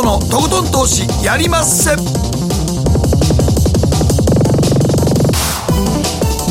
[0.00, 2.39] 誠のとことん投資やりまっせ。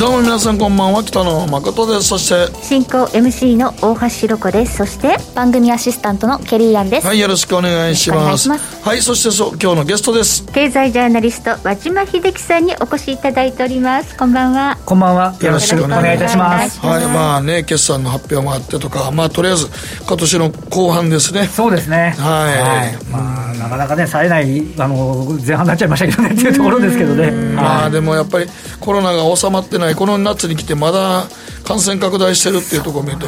[0.00, 1.04] どうも皆さんこんばんは。
[1.04, 2.08] 北野誠です。
[2.08, 4.78] そして進行 MC の大橋ひろ子です。
[4.78, 7.06] そして番組アシスタントのケリーアンです。
[7.06, 8.48] はいよろしくお願いします。
[8.48, 10.46] はいそしてそう今日のゲストです。
[10.54, 14.16] 経済ジャーナリスト和島秀樹さんにお越しいただいております。
[14.16, 14.78] こんばんは。
[14.86, 15.36] こんばんは。
[15.38, 16.80] よろしくお願いいたします。
[16.80, 19.68] はいまあね決算の発表もあってとかまあとりあえず
[20.06, 21.44] 今年の後半ですね。
[21.46, 22.14] そうですね。
[22.16, 23.04] はい。
[23.12, 27.30] まあ、なかなかね、冴えない、あの、前半になっちゃいましたけどね、っていうところですけどね。
[27.30, 27.92] まあはい。
[27.92, 28.46] でもやっぱり
[28.80, 31.24] コロナが収まってないこの夏に来てまだ
[31.64, 33.26] 感染拡大してるっていうところを見ると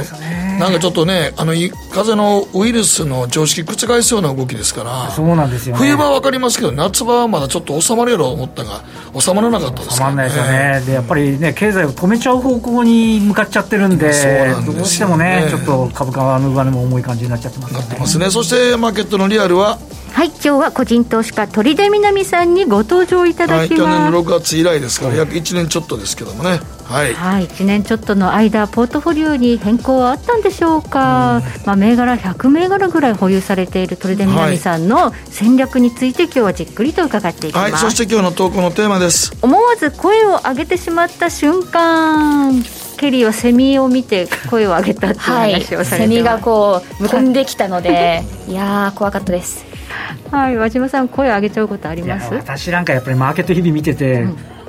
[0.59, 5.79] なんかちょっとねあのい風邪のウイルスの常識覆すような動きですからそうなんですよね。
[5.79, 8.83] 冬場は分かりますけど夏場はまだちょっと収まるやろう思ったが
[9.19, 17.85] 収まらなかったですたまんないですよね、でやっぱりね、経済を止めちゃう方向に向かっちゃってるんで、んでねどうしてもね、ちょっと株価の上値も重い感じになっちゃってますよね。
[17.87, 18.31] なってますね。
[18.31, 19.79] そしてマーケットのリアルは、
[20.13, 26.61] はい今日は個人投資家鳥出みなみさんにご登場いたはい、だき去年のます6月以来ですから約1年ちょっとですけどもね。
[26.85, 27.15] はい。
[27.15, 37.73] はい、1年ちょっとの間、ポートフォリオに変更はあったんでしょうか、まあ、銘柄100銘柄ぐらい保有されている鳥出みなみさんの戦略について、今日はじっくりと伺っていきます。
[37.73, 39.33] はいそして今日の投稿のテーマです。
[39.41, 42.63] 思わず声を上げてしまった瞬間
[42.99, 49.72] ケリーはセミを見て声を上げたっていうはい、話をされてます、セミがこう飛んできたので、いやー怖かったです。
[50.31, 54.27] はい和島さん声を上げちゃうことありいやます私なんかやっぱりマーケット日々見てて、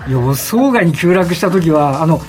[0.07, 2.21] 予想外に急落した時はあの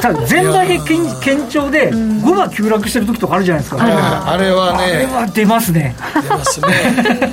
[0.00, 5.94] ただ 全体平均堅調で5が急落してる時とかあるじゃないですか、あれはあれねは出ますね。
[6.22, 6.68] 出ますね。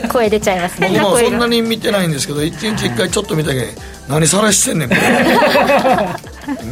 [0.11, 0.89] 声出ちゃいますね。
[1.01, 3.65] 僕もそんなに見てないんですけど一日一回ちょっと見たけど
[4.09, 5.01] 何さらしてんねんこれ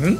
[0.09, 0.19] ん？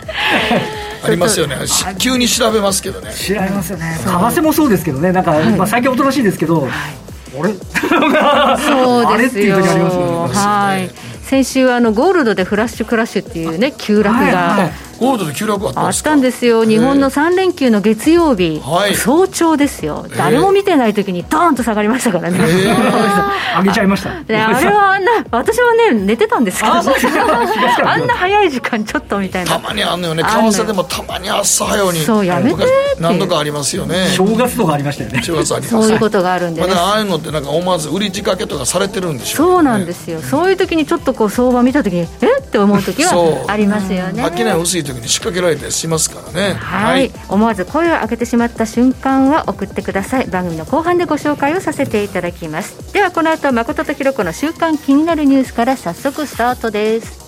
[1.06, 1.56] ありますよね。
[1.68, 3.12] し急に調べますけどね。
[3.14, 3.98] 知られますよね。
[4.04, 5.12] 為替もそうですけどね。
[5.12, 7.05] なんか、まあ、最近おとなしいですけど、あれそう
[7.44, 9.26] あれ？
[9.28, 10.90] っていうですよはい。
[11.22, 16.10] 先週あのゴールドでフラッシュクラッシュっていうね急落はいはがいゴールドで急落あったんあっですか？
[16.12, 16.64] たんですよ。
[16.66, 18.96] 日本の3連休の月曜日、はい。
[18.96, 20.06] 早朝ですよ。
[20.18, 22.40] 誰も見てない時にドーンと下がりましたからね、
[23.58, 24.24] 上げちゃいました。
[24.24, 26.74] であれはあんな私はね寝てたんですけど
[27.90, 29.52] あんな早い時間ちょっとみたいな。
[29.52, 30.24] たまにあんのよね。
[30.24, 32.00] 為替でもたまに朝早うに。
[32.00, 32.66] そうやめて
[33.00, 34.08] 何度かありますよね。
[34.16, 35.22] 正月とかありましたよね。
[35.24, 35.72] 正月あります。
[35.72, 36.74] そういうことがあるんでね。
[36.74, 42.42] ああいうのってなんか思わず売り仕掛けとかされてるんでしょそうなんですすよ、そういう時にちょっとこう相場見た時にえっ？
[42.42, 44.24] て思う時はありますよね。
[44.38, 46.54] 商い薄い時に仕掛けられたりしますからね。
[46.54, 50.28] はい、思わず声を上げてしまった瞬間は送ってください。
[50.28, 52.94] 番組の後半でご紹介をさせていただきます。
[52.94, 57.26] ではこの後誠とひろ子の週刊気になるニュースから早速スタートです。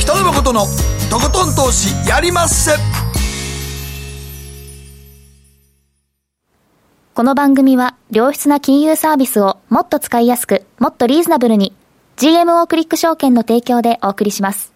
[0.00, 0.66] 北野誠の
[1.10, 2.72] とことん投資やりまっせ。
[7.14, 11.72] この番組は良質な金融サービスをもっと使いやすく、もっとリーズナブルに
[12.16, 14.72] GMO クリック証券の提供でお送りします。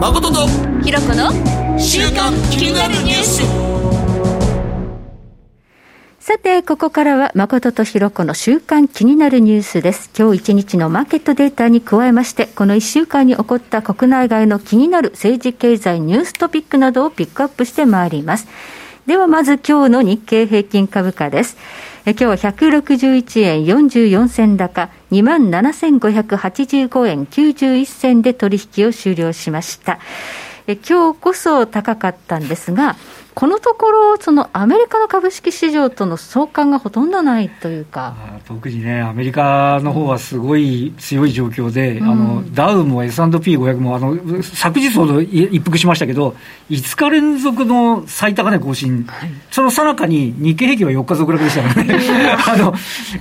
[0.00, 0.46] 誠と
[0.84, 1.32] ひろこの
[1.80, 3.42] 週刊気になるニュース
[6.20, 10.10] さて、ここからは誠とひろ子の週間気になるニュースです。
[10.16, 18.46] 今日一日のマーケットデータに加えまして、この一週間に起こった国内外の気になる政治経済ニューストピックなどをピックアップしてまいります。
[19.06, 21.56] ではまず今日の日経平均株価です。
[22.06, 29.98] え今日は161円44銭高、27,585円91銭で取引を終了しました。
[30.68, 32.94] え今日こそ高かったんですが、
[33.34, 38.14] このところ、そのアメリカの株式市場との相関がほとんどないというか、
[38.46, 42.10] 特にね、アメリカの方はすごい強い状況で、うん。
[42.10, 46.36] あのダウも S&P500 もあの昨日ほどい一服しましたけど、
[46.68, 49.06] 5日連続の最高値更新、
[49.50, 51.96] その最中に日経平均は4日続落でしたからね、
[52.46, 52.74] あの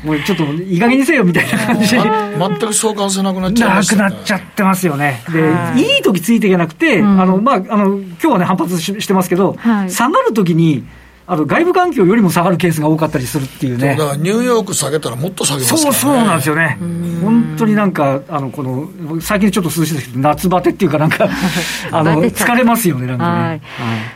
[0.04, 1.98] もうちょっといい加減にせよみたいな感じ。
[1.98, 3.96] に全く相関性なくなっちゃいなくました。
[3.96, 5.22] ねなっちゃってますよね。
[5.26, 5.82] はい。
[5.82, 7.22] で、いい時ついていけなくて、うん。
[7.22, 10.84] あの、まあ、あの、今日はね、反発ししてますけど、はい下がる時に、
[11.28, 13.96] あの、外部環境よりも下がるケースが多かったりするっていうね。
[13.96, 16.78] だからニューヨーク下げたらもっと下げますから、ね、そうそうなんですよね。
[17.22, 21.30] 本当になんか、あの、この、最近ちょっと涼しいですけど、夏バテっていうかなんか、
[21.92, 23.32] あの、疲れますよね、なんかね。
[23.32, 23.62] はいはい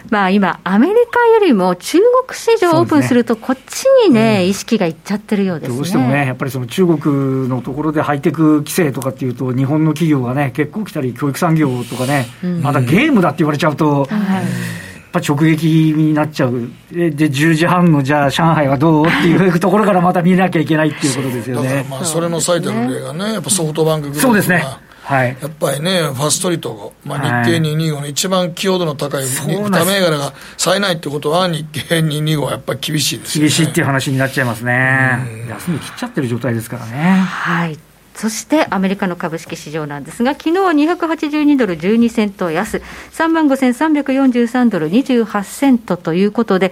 [0.09, 5.75] まあ今、アメリカよりも中国市場オープンすると、こっちにね、意識がいっちゃってるようですね。
[5.77, 12.27] どうしてもね、やっぱりその中国のところでハイテク規制とかっていうと、日本の企業がね、結構来たり、教育産業とかね、
[12.61, 14.85] またゲームだって言われちゃうと、はい
[15.19, 16.69] ぱ直撃になっちゃう。
[16.91, 19.07] で、で10時半のじゃあ上海はどう？
[19.07, 21.69] っていうところからまた見なきゃいけないっていうことですよね。
[21.69, 24.27] だからまあそれの最たる例がねやっぱソフトバンクグループが。
[24.27, 24.65] そうですね。
[25.05, 37.19] はい、やっぱりね、ファストリート、まあ、日経225の一番寄与度の高い2銘柄が冴えないってことは、日経225はやっぱり厳しいです、ね、厳しいっていう話になっちゃいますね、休み切っちゃってる状態ですからね。
[37.19, 37.77] はい
[38.15, 42.81] そしてアメリカの株式市場なんですが、昨日は282ドル12セント安、
[43.11, 46.71] 3万5343ドル28セントということで、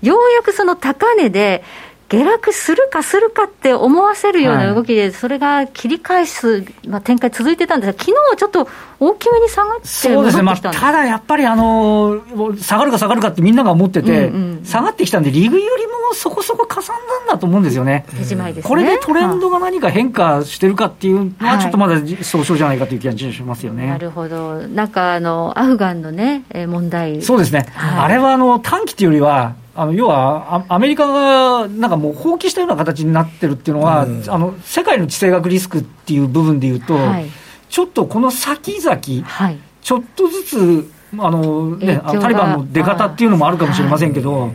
[0.00, 1.62] ようやくその高値で、
[2.08, 8.66] 下落するかするかって思わせるような動きで、それが切り返す、まあ、展開続いてたんですが、昨日はちょっと
[8.98, 12.20] 大きめに下がってそうですね、まあ、ただやっぱり、あの
[12.56, 18.06] 下がるか下がるかってみんなが思ってて、うんうん、下がってきたんで、利食いよりもそこそこかさんだんだと思うんですよね。
[18.14, 23.86] ね、これでトレンドが何か変化してるかっていうのは、ちょっとまだ総称じゃないかという気がしますよね。
[23.86, 27.20] なるほど、なんかあのアフガンのね、問題。
[27.20, 37.26] そうですね、はい、あれはあの短期というよりは、あの要はアメリカがなんかもう放棄したような形になってるっていうのは、うん、あの世界の地政学リスクっていう部分でいうと、はい、
[37.68, 44.54] ちょっとこの先々、はい、ちょっとずつあの、ね、タリバンの出方っていうのもあるかもしれませんけど、はい、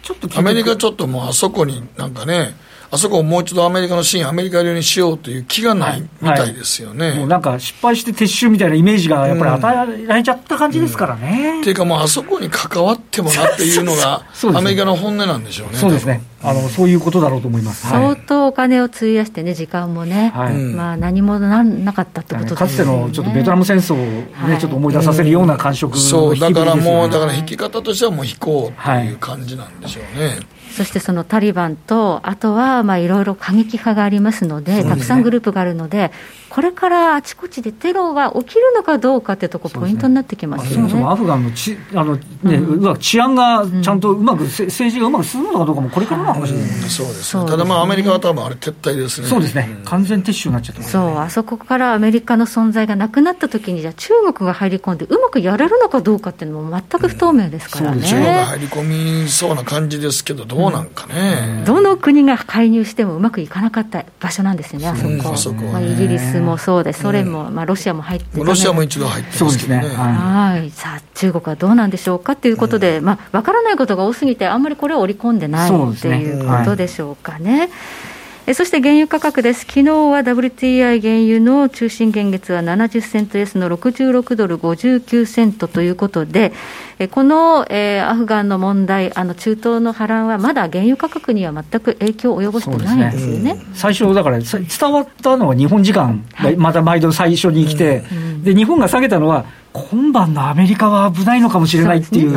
[0.00, 2.54] ちょっとアメリカちょっともうあそこになんかね、
[2.94, 7.10] あそこをもう一度アメリカのシーン、アメリカ流にしようという気がないみたいですよね、はい。
[7.12, 11.30] はい、もうなんか失敗して撤収みたいなイメージがやっぱり与えられちゃった感じですからね。
[11.30, 11.54] うん。
[11.54, 15.78] うん、っていうか、もうあそこに関わってもなっていうのが、アメリカの本音なんでしょうね。
[15.78, 16.22] そうですね。
[16.44, 30.40] あのそういうことだろうと思います、相当お金を費やしてね、時間もね、はい、まあ、何もななかったってことです、ね、かつてのちょっとベトナム戦争をね、はい、ちょっと思い出させるような感触、ね、そう、だからもう、だから引き方としてはもう引こうという感じなんでしょうね。
[30.72, 36.10] そしてそのタリバンと、あとはいろいろ過激派がありますので、たくさんグループがあるので、
[36.52, 69.76] これからあちこちでテロが起きるのかどうかってとこ、ポイントになってきますよね、そもそもアフガンのちあの、ねうん、治安がちゃんとうまく、うん、政治がうまく進むのかどうかも、これからの話です、ね、そうですね、ただまあ、アメリカは多分あれ、撤退ですね、そうですね、完全撤収になっちゃって、ね、そうあそこからアメリカの存在がなくなったときに、じゃあ、中国が入り込んで、うまくやれるのかどうかっていうのも全く不透明ですからね、うん、中国が入り込みそうな感じですけど、どうなんかね、どの国が介入してもうまくいかなかった場所なんですよね、あそこ、そこまあ、イギリスもそうです、それも、まあ、ロシアも入ってロシアも一度入ってますね。
[69.78, 77.70] はい、さあ、中国はどうなんでしょうかということで、まあ、分からないことが多すぎて、あんまりこれを織り込んでないと、ね、いうことでしょうかね。
[77.70, 86.52] えそして原油価格です、昨日は WTI 原油の中心現月は70セント安の66ドル59セントということで、
[86.98, 102.36] えこの、えー、アフガンの問題、あの中東の波乱はまだ原油価格には全く影響を及ぼしてないんですよね、ね、最初、だから伝わったのは日本時間、はい、また毎度最初に来て、うん、で日本が下げたのは、今晩のアメリカは危ないのかもしれないっていう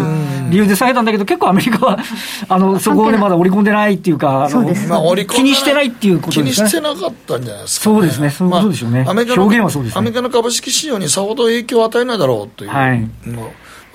[0.50, 2.00] 理由で下げたんだけど、結構アメリカは
[2.48, 6.62] あのそこでまだ織り込んでないっていうか、気にしてないっていうことですね。
[6.62, 12.70] 気にしてなかったんじゃないですか、ね、そうですね、そうでしょうね、まあ、表現はそうです、ね、アメリカの株式市場にさほど影響を与えないだろうという。
[12.70, 13.10] はい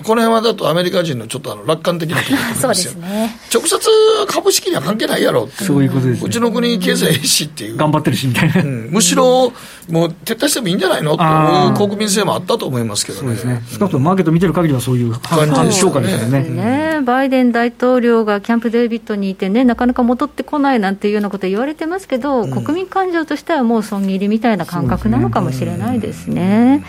[0.03, 2.29] この辺はだとアメリカ人のちょっとあの楽観的なとこ
[2.63, 2.93] ろですよ。
[3.01, 3.79] ね、直接
[4.27, 7.77] 株式には関係ないやろってそういうことです、ね、うちの国経済いいしっていう。
[7.77, 9.51] 頑張ってるしみたいな、うん、むしろ
[9.89, 13.27] もう撤退してもいいんじゃないのという国民性もあったと思いますけどね。
[13.27, 13.61] そうですね。
[13.71, 26.83] 少なくともマーケット見てる限りはそういう感じでしょうかですよねねバイデン大統領がキャンプ・デービッドにいてねなかなか戻ってこないなんていうようなこと言われてますけど、うん、国民感情としてはもう損切りみたいな感覚なのかもしれないですね。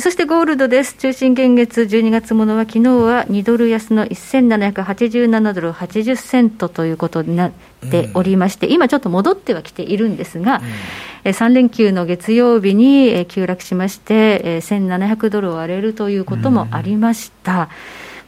[0.00, 0.94] そしてゴールドです。
[0.94, 7.52] 中心現月12月ものは昨日は2ドル安の1787ドル80セントということになっ
[7.90, 10.62] ておりまして、うん、今ちょっと戻ってはきているんですが、
[11.26, 17.52] うん、3連休の月曜日に急落しまして、1700ドルを割れるということもありました。
[17.52, 17.68] うん。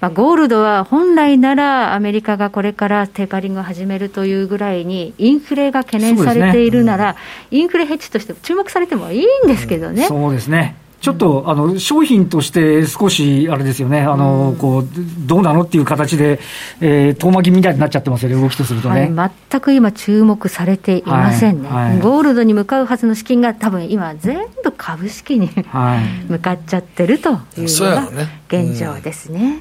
[0.02, 7.18] まあ、ゴールドは本来ならアメリカがこれからテーパリングを始めるというぐらいに、インフレが懸念されているなら、ね。
[7.52, 10.06] うん、インフレヘッジとして注目されてもいいんですけどね。
[10.08, 14.86] そうですねちょっと、あの商品として少しあれですよね、あのこう
[15.26, 16.40] どうなのっていう形で、
[16.80, 21.90] えー、遠巻きみたいになっちゃってますよね、動きとするとね、はい、全く今、注目されていませんね、はい。
[21.90, 25.50] はい、ゴールドに向かうはずの資金が、多分今、全部株式に
[26.30, 28.08] 向かっちゃってるというのが
[28.48, 29.60] 現状ですね。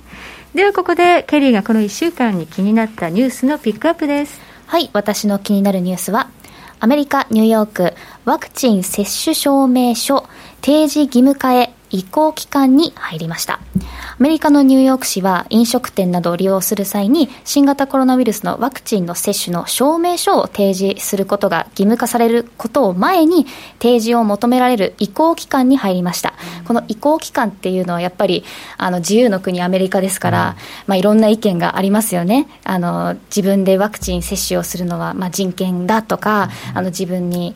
[0.56, 4.40] ではここでケリーがこの1週間に気になったニュースのピックアップです。
[4.68, 4.90] はい。
[4.94, 6.30] 私の気になるニュースは
[6.84, 7.94] アメリカ・ニューヨーク
[8.26, 10.28] ワクチン接種証明書
[10.60, 11.74] 提示義務化へ。
[11.94, 13.54] 移行期間に入りました。
[13.54, 23.46] アメリカのニューヨーク市は飲食店などを利用する際に新型コロナウイルスのワクチンの接種の証明書を提示することが義務化されることを前に
[23.80, 26.34] 提示を求められる移行期間に入りました。
[26.66, 28.44] この移行期間っていうのはやっぱり
[28.78, 30.56] あの自由の国アメリカですから、
[30.88, 32.48] まあ、いろんな意見がありますよね。
[32.64, 37.56] あの自分でワクチン接種をするのはまあ人権だとか、あの自分に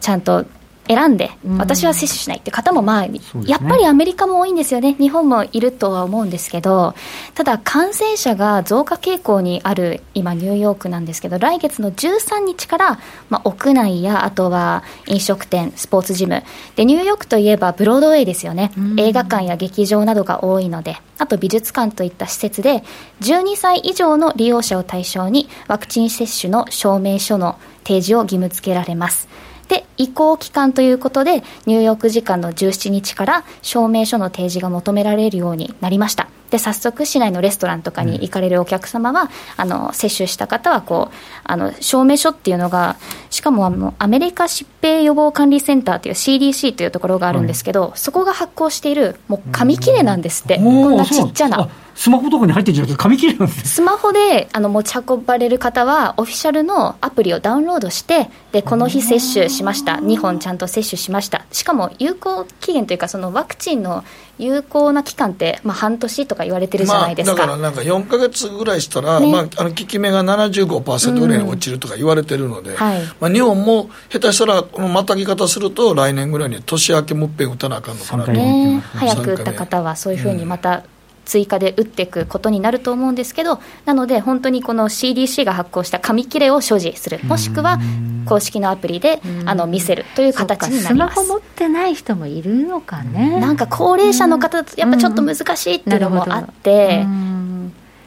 [0.00, 0.44] ちゃんと
[0.88, 6.94] 選んで、私は接種しないって方も、まあ、ね、やっぱりアメリカも多いんですよね、日本もいるとは思うんですけど、
[7.34, 16.42] ただ、感染者が増加傾向にある今、ニューヨークなんですけど、来月の13日から、まあ、屋内や、あとは飲食店、スポーツジム、
[16.76, 22.84] でニューヨークといえばブロードウェイですよね、映画館や劇場などが多いので、あと美術館といった施設で、
[23.22, 29.28] 12歳以上の利用者を対象に、ワクチン接種の証明書の提示を義務付けられます。
[29.68, 36.28] で、移行期間ということで、ニューヨーク時間の17日から証明書の提示が求められるようになりました。
[36.50, 42.96] で、早速、市内のレストランとかに行かれるお客様は、うん、あの、接種した方は、こう、あの、証明書っていうのが、
[43.30, 50.56] しかも、あの、アメリカ疾病予防管理センターという CDC というところがあるんですけど、はい、そこが発行している、もう紙切れなんですって。
[50.56, 51.68] こんなちっちゃな。
[51.96, 59.94] スマホとかに入ってるんじゃなくて紙切れなんですスマホであの持ち運ばれる方はオフィシャルのアプリをダウンロードしてでこの日接種しました。
[59.94, 61.46] 2本ちゃんと接種しました。
[61.52, 64.04] しかも有効期限というかそのワクチンの
[64.38, 80.84] 有効な期間って、まあ、半年とか言われてるじゃないですか、まあ、だからなんか4か月ぐらいしたら、ね、まあ、あの効き目が75%ぐらいに落ちるとか言われてるので、うんはい、まあ、日本も下手したらこのまたぎ方すると来年ぐらいに年明けもっぺん打たなあかんのかなと、ね、早く打った方はそういうふうにまた、
[81.26, 87.78] 追加で打っていくことになると思うんですけど、なので、本当にこの CDC が発行した紙切れを所持する、もしくは
[88.24, 93.38] 公式のアプリであの見せるという形になりますスマホ持ってない人もいるのかね。
[93.40, 97.04] なんか高齢者の方だと、やっぱちょっと難しいっていうのもあって。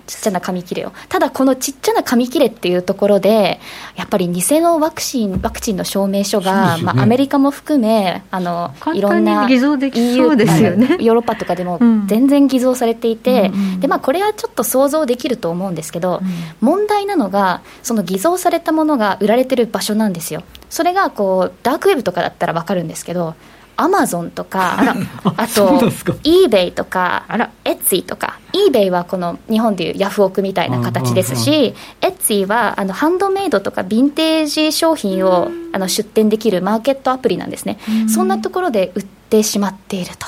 [0.09, 0.91] ちっちゃな紙切れを。
[1.07, 3.59] ただこのちっちゃな紙切れっていうところで
[3.95, 16.27] やっぱり偽のワクチンワクチンの証明書が、ね、まあ、アメリカも含めあのいろんな EU そうですよ、ね、ヨーロッパとかでも全然偽造されていて、うん、でまあ、これはちょっと想像できると思うんですけど、うん、
[16.59, 20.41] 問題なのがその偽造されたものが売られてる場所なんですよ。
[20.71, 23.35] それがこうダークウェブとかだったら分かるんですけど
[23.79, 24.77] アマゾンとか、
[25.38, 25.79] あ と、
[26.24, 27.24] イーベイとか、
[27.63, 37.77] エッツィとか、イーベイはこの日本でいうヤフオクみたいな形ですし、エッツィはあのハンドメイドとかヴィンテージ商品をあの出店できるマーケットアプリなんですね。
[38.09, 40.27] そんなところで売ってしまっていると。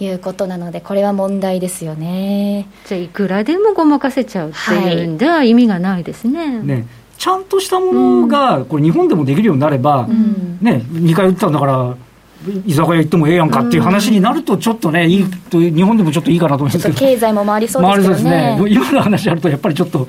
[0.00, 2.66] いうことなので、これは問題ですよね。
[2.86, 6.58] じゃあ、いくらでもごまかせちゃうっていうんでは意味がないですね。
[6.58, 6.86] ね。
[7.16, 11.94] ちゃんとしたものが、これ、日本でもできるようになれば、うん、ね、2回打ったんだから、
[12.66, 18.08] 居酒屋行ってもええやんかっていう話になると、ちょっとね、いいと、日本でもちょっといいかなと思いますけど、経済も回りそうですね。
[18.08, 18.58] ですね。
[18.68, 20.06] 今の話あると、やっぱりちょっと。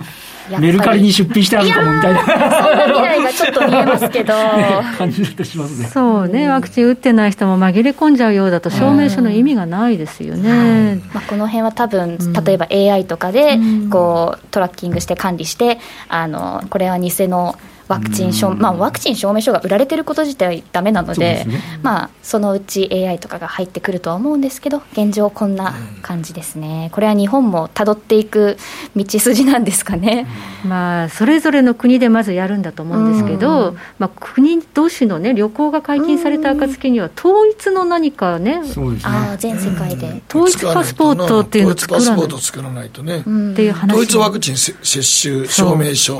[0.59, 2.19] メルカリに出品してあるかもみたいな。
[2.19, 4.33] そんな未来がちょっと見えますけど。
[4.57, 4.65] ね、
[4.97, 5.87] 感じてしますね。
[5.87, 11.01] そうね、ワクチン打ってない人も紛れ込んじゃうようだと、証明書の意味がないですよね。
[11.13, 13.57] まあ、この辺は多分、例えば AI とかで、
[13.89, 17.55] こう、トラッキングして管理して、あの、これは偽の、
[17.87, 28.57] ワクチン証、まあ、ワクチン証明書が売られてること自体だめなので、ね、まあ、そのうち AI とかが入ってくるとは思うんですけど、現状、こんな感じですね、これは日本もたどっていく
[28.95, 30.27] 道筋なんですかね、
[30.65, 38.61] まあ、それぞれの国でまずやるんだと思うんですけど、まあ、国同士の、ね、旅行が解禁された暁には、統一の何かね、ね。
[39.03, 43.23] あ全世界で、統一パスポートっていうのを作らないとね、っ
[43.55, 46.19] ていう話統一ワクチン接種証明書、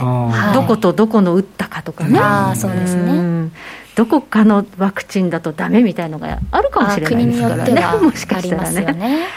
[0.54, 2.04] どことどこの打ったかとか。
[2.04, 2.20] ね。
[2.20, 3.50] あそうですね。
[3.96, 8.94] どこかのワクチンだとダメみたいのがあるかもしれないですからね、 もしかしたらね。
[8.94, 9.28] ね。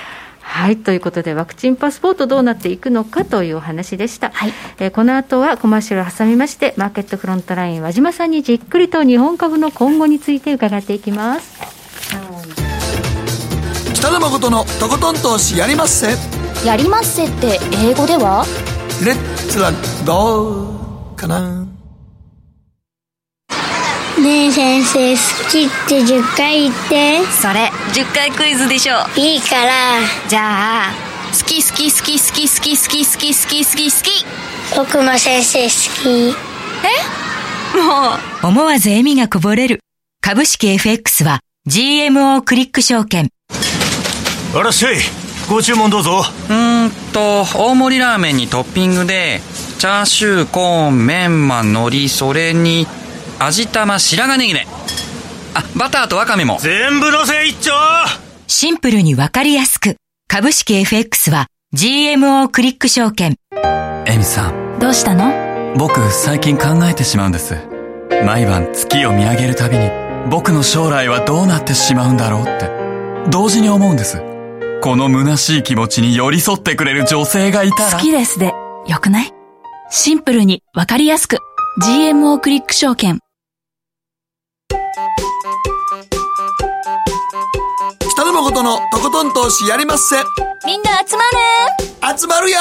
[0.40, 11.58] はいということで、ワクチンパスポートどうなっていくのかというお話でした、はい、えー、この後はコマーシャルを挟みまして、マーケットフロントライン、和島さんにじっくりと日本株の今後について伺っていきます。
[13.92, 16.08] 北野誠のとことん投資やりまっせ。
[16.66, 18.44] やりまっせって英語では？
[19.04, 19.70] レッツラ
[20.06, 21.67] ゴーかな？
[24.20, 27.24] ねえ先生好きって10回言って。
[27.26, 30.00] それ10回クイズでしょいいから。
[30.28, 30.92] じゃあ
[31.30, 34.26] 好き好き好き好き好き好き好き好き好き好き。
[34.76, 35.70] 僕も先生好
[36.02, 36.34] き。
[37.74, 37.78] え？
[37.78, 38.46] もう。
[38.48, 39.80] 思わず笑みがこぼれる。
[40.20, 43.28] 株式 FX は GMO クリック証券。
[44.54, 44.96] あらっしゃい
[45.48, 46.24] ご注文どうぞ。
[46.50, 49.40] うんと大盛りラーメンにトッピングで
[49.78, 52.86] チャーシューコーンメンマ海苔それに
[53.40, 54.66] 味玉白髪ネギね。
[55.54, 56.58] あバターとワカメも。
[56.60, 57.72] 全部のせ一丁。
[58.46, 59.96] シンプルにわかりやすく。
[60.26, 63.36] 株式 FX は GMO クリック証券。
[64.06, 64.78] エミさん。
[64.80, 65.74] どうしたの？
[65.76, 67.56] 僕最近考えてしまうんです。
[68.24, 69.88] 毎晩月を見上げるたびに
[70.30, 72.70] 僕の将来はどうなってしまうんだろうって。
[73.30, 74.20] 同時に思うんです。
[74.82, 77.92] この虚しい気持ちに寄り添ってくれる女性がいたら。
[77.92, 78.52] 好きですで。
[78.86, 79.32] よくない？
[79.90, 81.38] シンプルにわかりやすく。
[81.82, 83.20] GMO クリック証券
[88.38, 90.14] 誠のとことん投資やりまっせ。
[90.64, 91.22] みんな集ま
[92.12, 92.58] る集まるよ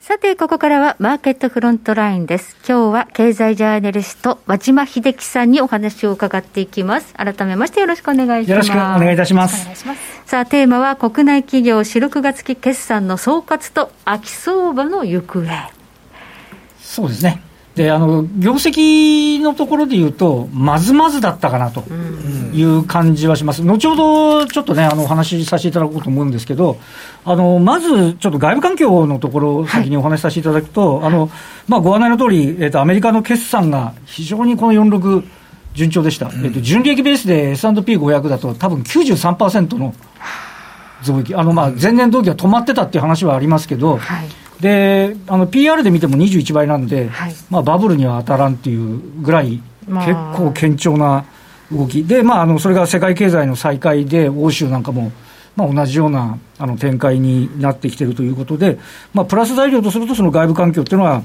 [0.00, 2.56] さて、ここからはマーケットフロントラインです。
[2.68, 7.14] 今日は経済ジャーナリスト、和島秀樹さんにお話を伺っていきます。
[7.14, 8.50] 改めましてよろしくお願いします。
[8.50, 9.68] よろしくお願いいたします。
[10.26, 15.70] さあ、テーマは国内企業4、6月期決算の総括と秋相場の行方。
[16.80, 17.40] そうですね。
[17.74, 21.84] で、あの、業績のところで言うと、まずまずだったかなと
[22.52, 23.62] いう感じはします。
[23.62, 26.78] 後ほど、ちょっとね、あの、お話しさせていただこうと思うんですけど、
[27.24, 31.30] あの、まず、ちょっと外部環境のところを先にお話しさせていただくと、あの、
[31.68, 35.24] まあ、ご案内の通り、えっ、と、アメリカの決算が非常にこの46、
[35.74, 36.30] 順調でした。
[36.42, 39.94] えっ、と、純利益ベースで S&P500 だと多分93%の
[41.02, 41.34] 増益。
[41.36, 43.98] あの、まあ、前年同期は止まってたっていう話はありますけど、
[44.60, 47.10] で、あの、PR で見ても21倍なんで、
[47.48, 51.24] まあ、バブルには当たらんっていうぐらい、まあ結構堅調な
[51.72, 52.04] 動き。
[52.04, 55.12] で、まあ、あの、それが世界経済の再開で、欧州なんかも、
[55.56, 58.78] まあ、同じようなあの展開になってきているということで、
[59.12, 61.22] まあ、プラス材料とすると、その外部環境っていうのは、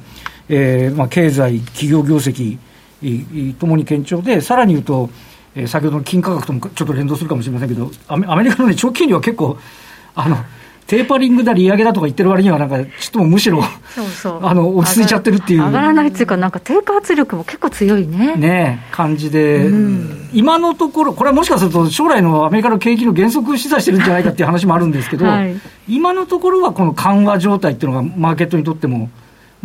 [0.49, 2.57] えーまあ、経済、企業業績
[3.01, 5.09] いいともに堅調で、さらに言うと、
[5.55, 9.57] えー先ほどの金価格ともちょっと連動するかもしれませんけど、アメアメリカの、ね、長期金利は結構、
[10.13, 10.37] あの
[10.87, 13.63] テーパリングだ、利上げだとか言ってる割には、なんか、ちょっとむしろ、
[13.95, 14.39] そうそう。
[14.45, 18.35] あの落ち着いちゃってるっていう上がらないっていうか、なんか低下圧力も結構強いね。
[18.35, 19.67] ね、感じで、
[20.31, 25.55] 今のところ、これはもしかすると、将来のアメリカの景気の減速を示唆してるんじゃないかっていう話もあるんですけど、はい
[25.87, 29.11] 今のところはこの緩和状態っていうのが、マーケットにとっても、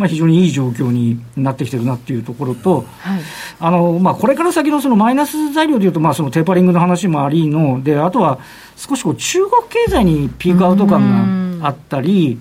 [0.01, 3.21] まあ、非常にいい状況になってきてるなっていうところと、はい。
[3.59, 8.39] あのまあ、これから先のそのマイナス材料でいうと、まあ、そのテーパリングの話もありの、であとは
[8.77, 12.41] 少しこう中国経済にピークアウト感があったり、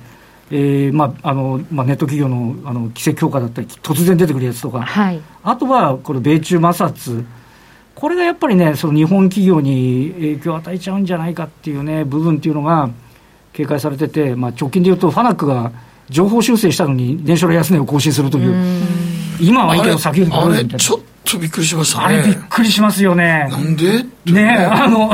[0.51, 5.19] えーまああのまあ、ネット企業のあの規制強化だったり、突然出てくるやつとか、はい。
[5.43, 7.25] あとはこの米中摩擦、
[7.93, 12.89] これがやっぱりね、その日本企業に影響を与えちゃうんじゃないかっていうね、部分っていうのが
[13.51, 15.73] 警戒されてて、まあ、直近でいうと、ファナックが
[16.09, 18.55] 情報修正したのに、年初来安値を更新するという、
[19.39, 20.79] 今はいいけど、先行きあれ、悪いみたいな。
[20.79, 22.45] ちょっとびっくりしましたあれびっね。
[22.49, 23.47] くりしますよね。
[23.49, 24.05] なんで？
[24.25, 24.49] ね。
[24.49, 25.11] あの、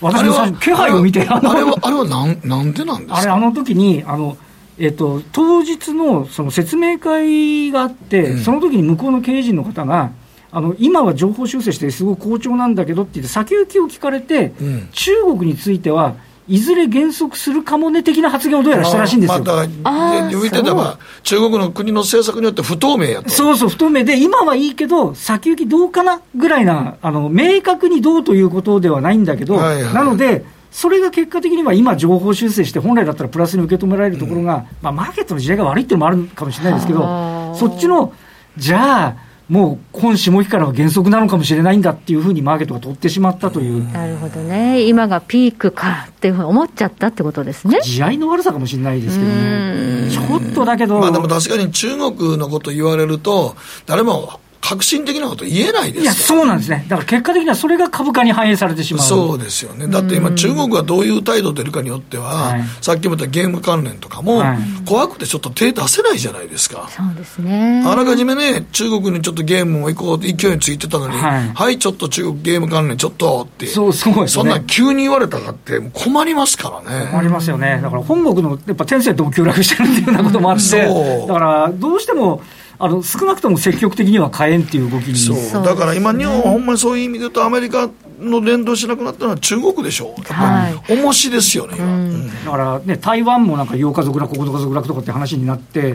[0.00, 3.16] 私もさ気配を見て、あれは、あれのは、あれはなんなんでなんですか？
[3.18, 4.36] あれ、あの時に、あの、
[4.78, 10.12] えっと、当日のその説明会があって、その時に向こうの経営陣の方が、
[10.52, 14.88] あの今は情報修正してすごく好調なんだけどって言って、先行きを聞かれて、うん。
[14.92, 16.16] 中国については
[16.48, 19.44] いずれ減速するかもね的な発言をどうやらしたらしいんですよ。
[19.44, 23.30] まあ、だから、で言ってたば、中国の国の政策によって不透明やと。
[23.30, 38.12] そうそう、不透明で、今はいいけど、先行きどうかなぐらいな、あの明確にどうということではないんだけど、はいはいなので、それが結果的には今、情報修正して、本来だったらプラスに受け止められるところが、まあ、マーケットの時代が悪いっていうのもあるかもしれないですけどはあ、そっちの、
[38.56, 44.82] じゃあ、もう今下期からは減速なのかもしれないんだっていうふうにマーケットが取ってしまったという、なるほどね。
[44.82, 47.80] 今がピークかっていうふうに思っちゃったってことですね。
[47.82, 56.16] 地合いの悪さかもしれないですけどね、ちょっとだけど、まあでも確かに中国のこと言われると、誰も革新的なこと言えないですいや、よ。
[56.18, 59.06] そうなんですね、だから結果的にはそれが株価に反映されてしまう。
[59.06, 59.86] そうですよね。
[59.86, 66.88] だって今中国がどういう態度出るかによっては、はいさっきも言ったゲーム関連とかも、はい怖くてちょっと手出せないじゃないですか。
[66.90, 67.82] そうですね。
[67.86, 77.16] あらかじめね、中国にちょっとゲームも行こうって勢いについてたのに、はいはい、ちょっと中国ゲーム関連ちょっとって、そうそうですそんねなん急に言われたかって困りますからね。
[77.16, 80.80] ありますよね、だから本国のやっぱ天性とも急落してるっていうようなこともあって、
[81.26, 82.42] だからどうしても
[82.82, 85.62] あの少なくとも積極的には買えんっていう動きに、そう。
[85.62, 92.44] だから今、日本、ほんまにそういう意味で言うと、アメリカの連動しなくなったのは中国でしょう、やっぱり、重しですよね、今、うん。
[92.46, 95.94] だからね、台湾もなんか8日続落、9日続落とかって話になって、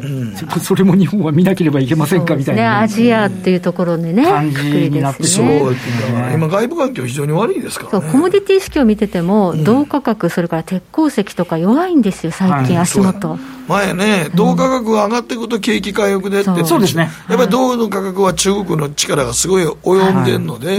[0.61, 2.81] それも日本は見なければいけませんかみたいね、な。
[2.81, 5.23] アジアっていうところでね、感じになって。
[5.23, 5.59] そうね。
[5.59, 8.11] だから今、外部環境、非常に悪いですかそう、らね。
[8.13, 12.77] コモディティ指標を見てても、銅価格、それから鉄鉱石とか弱いんですよ、最近、はい。
[12.77, 13.39] 足元。
[13.67, 16.65] 前ね、銅価格が上がっていくと景気回復でって、そう。
[16.65, 17.09] そうですね。
[17.29, 20.77] やっぱり銅の価格は中国の力がすごい及んでるので、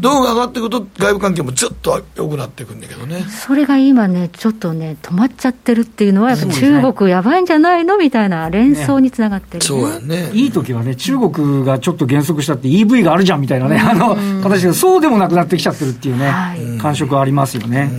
[0.00, 3.24] 銅が上がっていくと外部環境もずっと良くなっていくんだけどね。
[3.28, 9.66] それが今ね、ちょっとね、止まっちゃってるっていうのは、やっぱ中国やばいんじゃないのみたいな連想につながってる、ね。
[9.66, 10.30] そうやね。
[10.32, 16.78] いい時はね、中国がちょっと減速したって EV があるじゃんみたいなね、あの形で、そうでもなくなってきちゃってるっていうね、はい。
[16.78, 17.90] 感触はありますよね。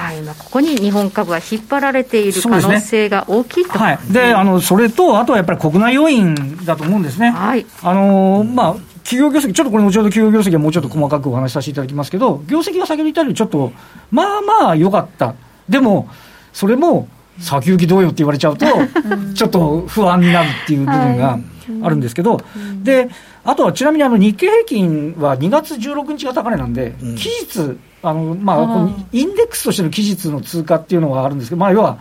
[0.00, 3.78] はい、まあ、ここに日本株は引っ張られている可能性が大きいと。
[3.78, 7.30] はい、であのそれと、あとはやっぱり国内要因だと思うんですね。
[7.30, 7.66] はい。
[7.82, 13.72] あのーまあ企業業績、ちょっとこれ、後ほど企業業績はもうちょっと細かくお話しさせていただきますけど、業績は先ほど言ったように、ちょっと、
[14.10, 15.34] まあまあ良かった、
[15.68, 16.08] でも、
[16.52, 17.08] それも
[17.40, 18.66] 先行きどうよって言われちゃうと、
[19.34, 21.38] ちょっと不安になるっていう部分が
[21.82, 22.40] あるんですけど、
[22.82, 23.08] で
[23.42, 31.98] あとはちなみにあの日経平均は2月16日が高値なんで、期日あのまあ、インデックスとしての期日の通過っていうのがあるんですけど、まあ、要は、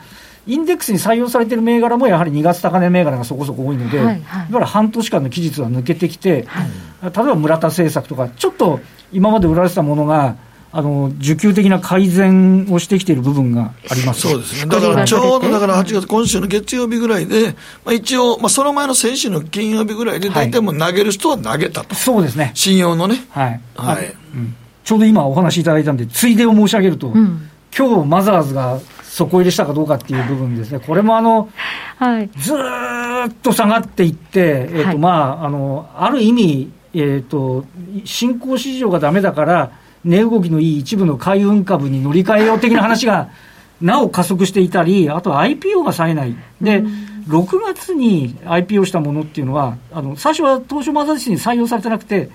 [0.50, 6.70] インデックスに採用されている銘柄もやはり2月高値銘柄がそこそこ多いので、はいはい、いわゆる半年間の期日は抜けてきて、はい、
[7.04, 8.80] 例えば村田製作とか、ちょっと
[9.12, 10.36] 今まで売られてたものが、
[10.72, 14.22] あの需給的な改善をしてきている部分があります。
[14.22, 22.52] そうですね、だからちょうどだから8月、今週の月曜日ぐらいで、まあ、一応、まあ、その前の先週の金曜日ぐらいで、大体もう投げる人は投げたと、そうですね。
[22.56, 28.80] 信用のね、はい、はい、うん、ちょうど今お話しいただいたんで、ついでを申し上げると、うん、今日マザーズが
[29.26, 31.50] 底入れしたかどうかっていう部分ですね、これもあの、
[31.98, 37.66] はい、ずっと下がっていって、えーとまあ、あのある意味、えーと、
[38.06, 39.72] 新興市場がだめだから、
[40.04, 43.30] 値動きのいい一部の海運株に乗り換えよう的な話が
[43.82, 46.36] なお加速していたり、あとは IPO が冴えない。
[46.62, 46.84] で、
[47.30, 52.30] 6月に IPO したものっていうのは、あの最初は東証マザーズに採用されてなくて、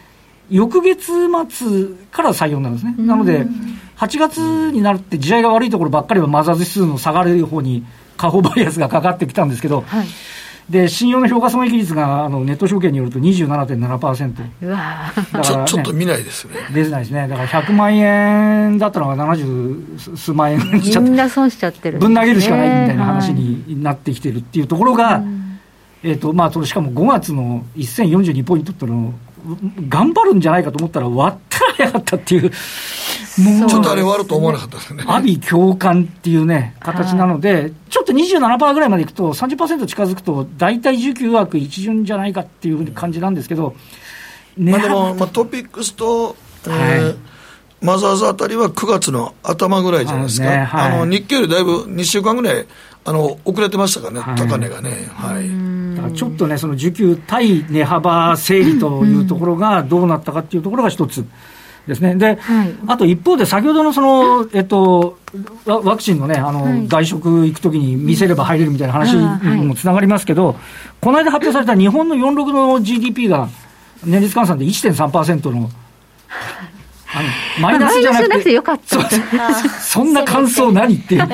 [0.50, 1.12] 翌月
[1.48, 2.94] 末から採用なんですね。
[2.98, 3.46] なので、
[3.96, 4.38] 8月
[4.72, 7.85] になるって時代が悪いところばっかりはマザーズ指数の下がる方に
[8.16, 10.07] 下方バイアスがかかってきたんですけど、はい
[10.68, 14.50] で信用の評価損益率があのネット証券によると27.7%。
[14.62, 16.54] うわちょちょっと見ないですね。
[16.72, 17.28] 出ないですね。
[17.28, 21.11] だから100万円だったのが70数万円にしちゃって。
[21.11, 25.18] みんな損しちゃってる、ね、ぶん投げるしかないみたいな話になってきてるっていうところが、は
[26.02, 29.12] い、えっ、ー、と、まあ、それしかも5月の1042ポイントっての
[29.88, 32.50] 頑張るんじゃないかと思ったら割ったらやがったっていう。
[33.40, 33.90] もうちょっと。
[33.92, 35.04] あれ割ると思わなかったですね。
[35.07, 43.74] 阿鼻共感っていうね、形なので、ちょっと27%ぐらいまでいくと、30%近づくと、大体需給枠一巡じゃないかっていう感じなんですけど、
[44.57, 47.16] まあでも、まあ、トピックスと、えー、はい。
[47.80, 52.66] マザーズあたりは9月の頭ぐらいじゃないですか、あ、はい、の日経よりだいぶ2週間ぐらい
[53.07, 55.09] あの遅れてましたからね、はい、高値がね。
[55.14, 55.40] は
[56.11, 61.25] い、ちょっとね、その需給対値幅整理というところがどうなったかっていうところが一つ。
[61.87, 62.14] ですね。
[62.14, 65.19] で、はい、あと一方で先ほどのその、えっと、
[65.67, 70.57] ワクチンのね、あの、はい、外食行くときに見せれば入れるみたいな話にもつながりますけど、はい、
[71.01, 73.49] この間発表された日本の46の GDP が
[74.05, 75.71] 年率換算で1.3%のあの
[77.61, 78.53] マイナスじゃなくて。
[78.53, 79.00] よかった。
[79.81, 81.27] そんな感想何っていう、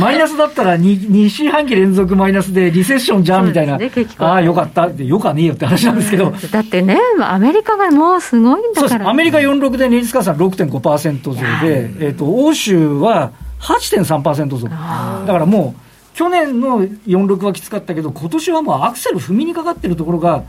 [0.00, 4.86] マイナスだったら 2, 2四半期連続マイナスでリセッションじゃんみたいな、ね、ああ、よかった。
[4.86, 15.90] って、よかねえよって話なんですけど、だってね、アメリカがもうすごいんだから、アメリカ46で年率換算6.5%増で、えーと、欧州は8.3%増、だからもう。
[16.12, 20.42] 去年の46はきつかったけど、今年はもうアクセル踏みにかかってるところが、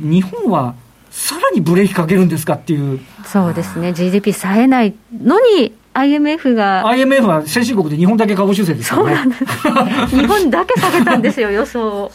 [0.00, 0.74] 日本は
[1.10, 3.00] さらにブレーキかけるんですかっていう。
[3.24, 6.86] そうですね、GDP 冴えないのに、IMF が。
[6.86, 9.34] IMF は先進国で日本だけ下方修正ですからね。
[9.62, 10.16] そうなんです。
[10.16, 12.12] 日本だけ下げたんですよ、予想を。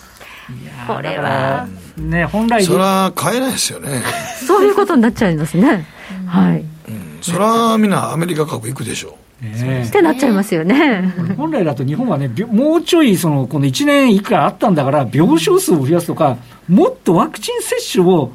[0.87, 1.67] これは。
[1.97, 2.63] ね、本来。
[2.63, 4.01] それは買えないですよね。
[4.45, 5.85] そういうことになっちゃいますね。
[6.27, 6.63] はい。
[6.87, 9.25] うん、それはみんなアメリカ株行くでしょう。
[9.43, 11.13] ね、ってなっちゃいますよね。
[11.37, 16.37] 本来だと日本はね、もうちょいそのこの1年いくらあったんだから、病床数を増やすとか、
[16.69, 18.31] もっとワクチン接種を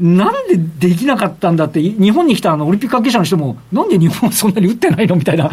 [0.00, 5.50] なんでできなかったんだって、日本に来たあのオリンピック関係者の人も、なんで日本はそんなに打ってないのみたいな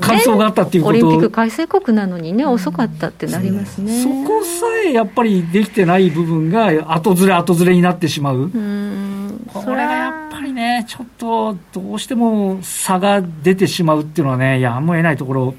[0.00, 9.48] 感想があったっていうこと、オリンピック開催国なのにね、遅かったってなりますね、そこさえやっぱりできてない部分が、後ずれ後ずれになってしまう、うん。
[9.52, 15.54] これがやっぱりね、ちょっとどうしても差が出てしまうっていうのはね、やむを得ないところ。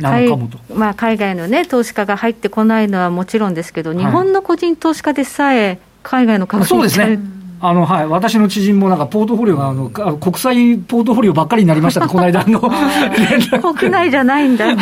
[0.00, 0.58] なのかもと。
[0.74, 7.18] まあ、海外の、ね、投資家が入ってこないのはもちろんですけど、日本の個人投資家でさえ、海外の株そうですね。
[7.64, 8.06] あの、はい。
[8.08, 12.60] 私の知人もなんか、ポートフォリオが、あの、国際ポートフォリオばっかりになりましたね、この間の。
[12.60, 14.66] 国内じゃないんだ。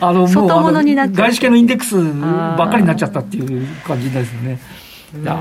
[0.00, 4.60] あの、もう、外資系のインデックスばっかりになっちゃったっていう感じですよね。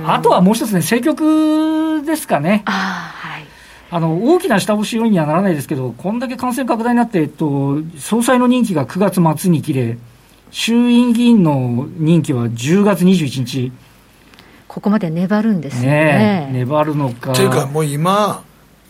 [0.06, 2.62] あとはもう一つね、政局ですかね。
[2.66, 3.44] あはい。
[3.92, 9.98] あの大きな下押し要因にはならないですけど、こんだけ感染拡大になって、えっと、総裁の任期が9月末に切れ、
[10.50, 13.72] 衆院議員の任期は10月21日。
[14.74, 15.90] ここまで粘るんですよね。
[15.90, 17.34] ね粘るのか。
[17.34, 18.44] というか、もう今、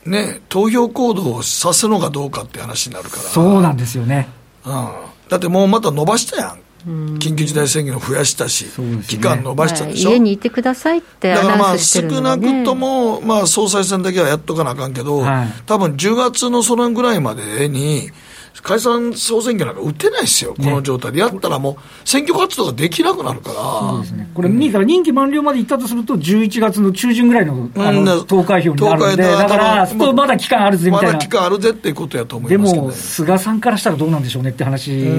[0.05, 3.23] ね、投票行動をさすのかどうかって話になるから。
[3.23, 4.29] そうなんですよね。
[4.65, 4.87] うん。
[5.27, 6.59] だってもうまた伸ばしたやん。
[6.85, 18.09] 緊急事態宣言を増やしたし、ね、期間伸ばしたでしょ、家にいてくださいってだからまあ少なくとも、まあ、総裁選だけはやっとかなあかんけど、はい、多分10月のそのぐらいまでに、
[18.61, 21.75] 解散総選挙なんか打てないですよ、この状態で、やったらもう、
[22.07, 34.91] 選挙活動ができなくなるから、そうですね、これ、任期満了までいったとすると、11月の中旬ぐらいのあの投開票になるんで、だから、まだ期間あるぜみたいな、まだ期間あるぜっていうことやと思いますけど、ね、でも、菅さんからしたらどうなんでしょうねって話。
[34.91, 35.09] う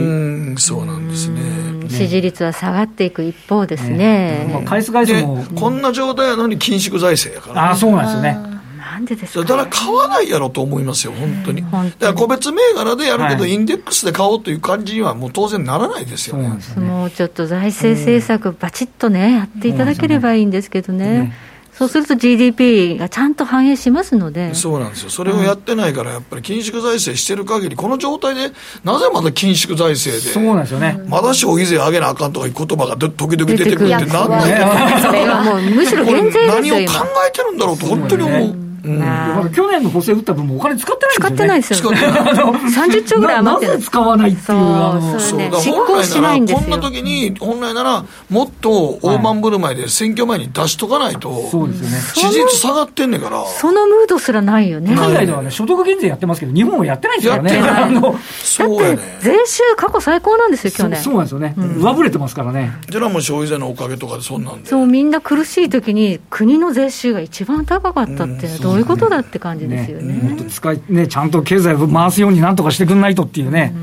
[0.52, 1.40] んそうなんですね。
[1.88, 4.50] 支持率は下がっていく一方ですね、ね。
[4.52, 5.44] まあ、返す返すも。
[5.54, 8.53] こんな状態やのに緊縮財政やから、ね、あそうなんですよね。
[8.94, 11.62] なんでですか、ね、だから買わないやろと思いますよ、本当に。
[11.62, 16.60] だから個別銘柄でやるけど、はい、インデックスで買おうという感じにはもう当然ならないですよね。
[16.76, 21.32] もうちょっと財政政策、ばちっとね、やっていただければいいんですけどね。
[21.72, 24.54] そうすると GDP がちゃんと反映しますので。
[24.54, 25.10] そうなんですよ。
[25.10, 28.52] それをやってないから、やっぱり緊縮財政してる限り、この状態で、
[28.84, 31.00] なぜまだ緊縮財政で、そうなんですよね。
[31.08, 35.00] まだ消費税上げなあかんとかいう言葉が時々出てくるってなんだよ。
[35.04, 36.82] それはもう、むしろ減税何を考
[37.28, 38.63] えてるんだろうと、本当に思う。
[38.84, 41.06] うん、去年の補正打った分もお金使って
[41.46, 43.72] ないんですよ、ね、使ってないですよ、ね、 30兆ぐらい余ってる。
[43.72, 51.98] なぜ使わないっていうそうそうね執行しないんですこんな時に本来ならもっと大盤振る舞いで選挙前に出しとかないと、そうですよね。
[52.14, 53.44] 支持率下がってんねんから。
[53.46, 54.94] そのムードすらないよね。
[54.94, 57.58] 海外ではね所得減税やってますけど日本はやってないんですからね。
[57.60, 61.00] あのそうやね税収過去最高なんですよ去年。
[61.00, 62.72] そうなんですよね、上振れてますからね。
[62.88, 64.68] じゃあもう消費税のおかげとかでそんなんで。
[64.68, 70.14] そうみんな苦しい時に国の税収が一番高かったってどういうことだって感じですよね。
[70.14, 73.74] ねもっと使い、ね、ちゃんと経済を回すようになんとかしてくんないとっていうね、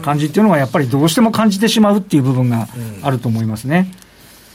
[0.00, 2.68] う感じっていうのはやっぱりどうしても感じてしまうっていう部分が
[3.02, 3.92] あると思いますね。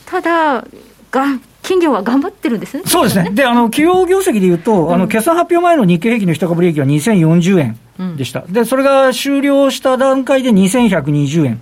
[0.06, 0.66] ただ
[1.12, 2.84] が企業は頑張ってるんですね。
[2.86, 3.30] そうですね。
[3.32, 8.42] で、あの、企業業績でいうと、うん、あの、決算発表前の日経平均の一株利益は2040円でした。
[8.42, 11.62] うん、で、それが終了した段階で2120円。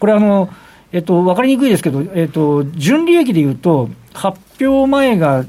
[0.00, 0.50] これあの、
[0.92, 5.44] えっと、わかりにくいですけど、えっと、純利益でいうと、発表前が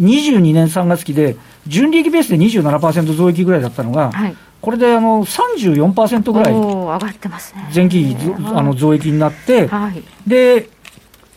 [0.00, 7.70] 22年3月期で、純利益ベースで27%増益ぐらいだったのが、はい、これであの34%ぐらい、上がってますね。
[7.74, 8.16] 前期
[8.54, 10.68] あの増益になって、はい、で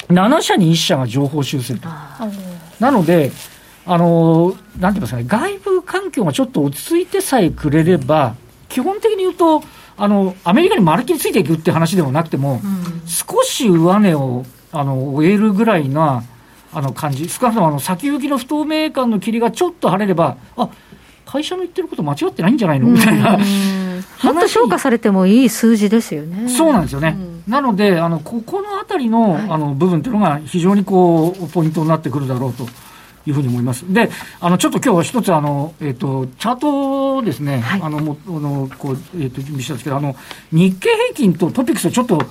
[0.09, 1.89] 7社に1社が情報修正と。
[2.79, 3.31] なので、
[3.85, 8.35] あのなんて言いますかね、外部環境がちょっと落ち着いてさえくれれば、
[8.69, 9.63] 基本的に言うと、
[9.97, 16.23] あのアメリカにまるっきりついていくって話でもなくても、うん、少し上値をあの終えるぐらいな
[16.77, 20.69] あの感じ、少なくともあの先行きの不透明感の霧がちょっと晴れれば、あ
[21.25, 22.87] 会社の言ってること間違ってないんじゃないの？
[22.89, 23.31] みたいな。
[23.31, 26.47] もっと評価されてもいい数字ですよね。
[26.49, 27.15] そうなんですよね。
[27.17, 32.67] うん、なので、あの、ここのあたりの、はい、あの、部分っていうのが非常にこう、ポイントになってくるだろうと。
[33.25, 33.83] いうふうに思います。
[33.91, 34.09] で、
[34.39, 40.15] あの、ちょっと今日は一つ、あの、えっ、ー、と、チャートですね、はい、あの、もあの、こう、えっ、ー、と、準備したんですけど、あの、
[40.53, 42.23] 日経平均とトピックスをちょっと、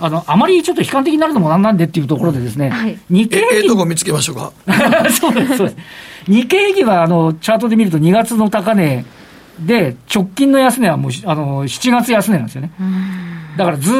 [0.00, 3.58] あの、あまりちょっと悲観的になるのもなんなんでっていうところでですね、はい、日経平均。
[3.58, 4.52] ええとこ見つけましょうか？
[5.10, 5.76] そうです、そうです。
[6.26, 9.04] 日経平均は、あの、チャートで見ると2月の高値
[9.60, 12.70] で、直近の安値はもう、あの、7月安値なんですよね。
[13.56, 13.90] だからず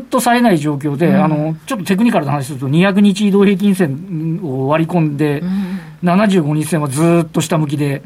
[0.10, 5.42] と冴えない状況で、あの、ちょっとテクニカルな話すると、200日移動平均線を割り込んで、
[6.04, 8.02] 75日線はずっと下向きで、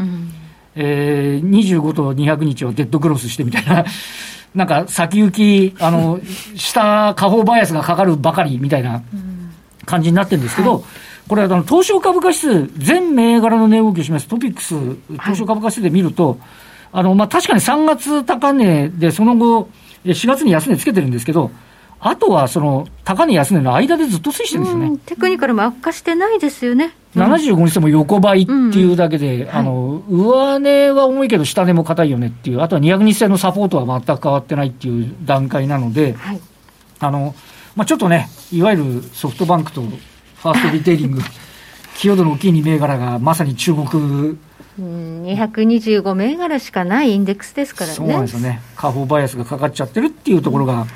[0.75, 1.49] えー、
[1.81, 3.85] 25と200日をデッドクロスしてみたいな
[4.57, 6.19] なんか先行き、あの、
[6.57, 9.03] 下、下方バイアスがかかるばかりみたいな
[9.85, 10.83] 感じになってるんですけど、はい、
[11.29, 14.75] これ、あの、東証株価指数、全銘柄の値動きを示すトピックス、
[15.21, 16.39] 東証株価指数で見ると、はい、
[16.93, 19.69] あの、まあ、確かに3月高値で、その後、
[20.07, 21.51] 4月に安値つけてるんですけど、
[22.01, 24.99] あとはその高値安値の間でずっと推移してるんですよね。
[25.07, 26.95] テクニカルも悪化してないですよね。
[27.17, 36.41] 75にしても横ばいっていうだけで、うん、あの、上値は重いけど下値も硬いよねっていう、あとは200日線のサポートは全く変わってないっていう段階なので、はい、
[37.01, 37.35] あの、
[37.75, 41.21] まあ、ちょっとね、いわゆるソフトバンクとファーストリテイリング、
[41.97, 44.39] 寄与度の大きい2銘柄がまさに注目
[44.79, 47.97] うん、225銘柄しかないインデックスですからね。
[47.97, 48.61] そうなんですよね。
[48.77, 50.87] 下方バイアスがかかっちゃってるっていうところが、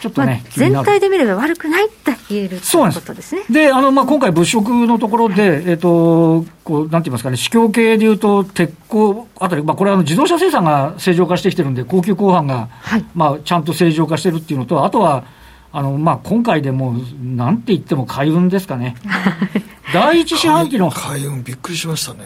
[0.00, 3.42] ちょっとね、まあ、全体で見れば悪くないって言えるということですね。
[3.50, 15.24] であの、まあ、今回、物色のところで、えっ、ー、と、こう、なんて言いますかね、市況系でいうと、鉄鋼あたり、まあ、これはあの自動車生産が正常化してきてるんで、高級後半が、はい、まあ、ちゃんと正常化してるっていうのと、あとは、
[15.72, 18.94] あの、まあ、今回でも、なんて言っても海運ですかね。
[19.92, 20.90] 第一四半期の。
[20.90, 22.18] 海運びっくりしましたね。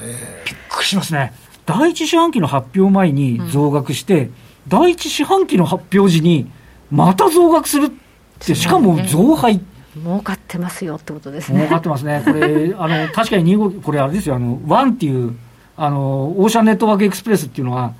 [0.44, 1.32] びっくりしますね。
[1.64, 4.34] 第一四半期の発表前に増額して、うん、
[4.68, 6.50] 第一四半期の発表時に、
[6.92, 7.90] また増額するっ
[8.38, 9.60] て、しかも増配。
[9.96, 11.60] 儲かってますよってことですね。
[11.60, 12.22] 儲かってますね。
[12.24, 15.34] これ、 あの、確かに25、これあれですよ、あの、ワンっていう、
[15.76, 17.94] あの、オーシャンネットワークエクスプレスっていうのは、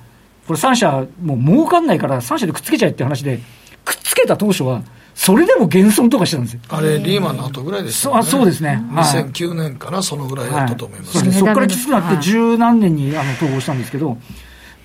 [0.47, 3.39] これ3社、もう儲かんないから3社でくっつけちゃえって話で、
[3.83, 4.81] くっつけた当初は、
[5.15, 6.59] それでも減損とかしてたんですよ。
[6.69, 8.19] あれ、リーマンの後ぐらいですよね。
[8.19, 8.83] あそうですね。
[8.91, 14.17] 2009年かな、そのぐらいだったと思います、はい、そこからきつくなって、十何年にあの統合したんですけど、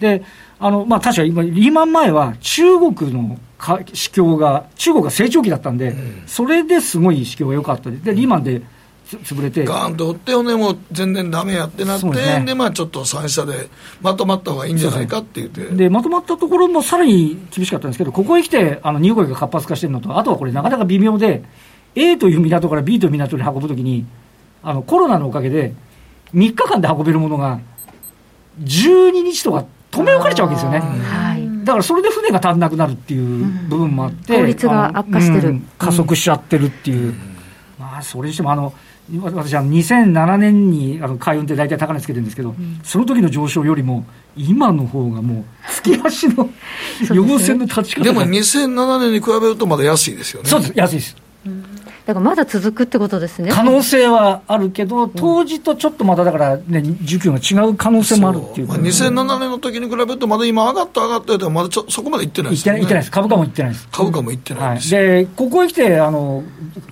[0.00, 0.22] で、
[0.60, 8.62] あの、まあ、確か今、リーマン前は中国のか市況が、中国が成長期だったんで、うん、それですごい市況が良かったで、で、リーマンで
[9.08, 9.64] 潰れて。
[9.64, 13.68] ガーンと追ってよね、もう全然だめやってなって、で、ね、まあちょっと3社で
[14.00, 15.62] まとまった方がいいんじゃないかって言って。
[15.74, 21.42] で、まとまったところもさらに厳しかったんですけど、ここへ来て、あの、荷動きが活発化してるのと、あとはこれなかなか微妙で、
[21.94, 24.04] A という港から B という港に運ぶときに、
[24.62, 25.72] あの、コロナのおかげで、
[26.34, 27.60] 3日間で運べるものが、
[28.62, 30.82] 12日とか止め置かれちゃうわけですよね。
[31.64, 37.14] だからそれで船が足んなくなるっていう部分もあって、効率が悪化してる、加速しちゃってるっていう、
[37.78, 38.72] まあ、それにしてもあの、
[39.22, 46.48] 私は2007年にあの海運って大体高値つけてるんですけど、うん、その時の上昇よりも、今の方がもう、月足の
[47.14, 50.48] 陽線の立ち方でも2007年に比べると、まだ安いですよね。
[50.48, 51.16] そうです、安いです。
[52.08, 53.50] だからまだ続くってことですね。
[53.52, 63.88] 可能性はあるけど、当時とちょっとまただから、ね、需給が違う可能性もあるっていう、まあ、2007年の時に比べると、まだ今、上がった上がったよまだちょそこまでいってないです、ね、いってないです、株価もいってないです。
[63.92, 66.44] 株価もいってないです、はい、でここへ来てあの、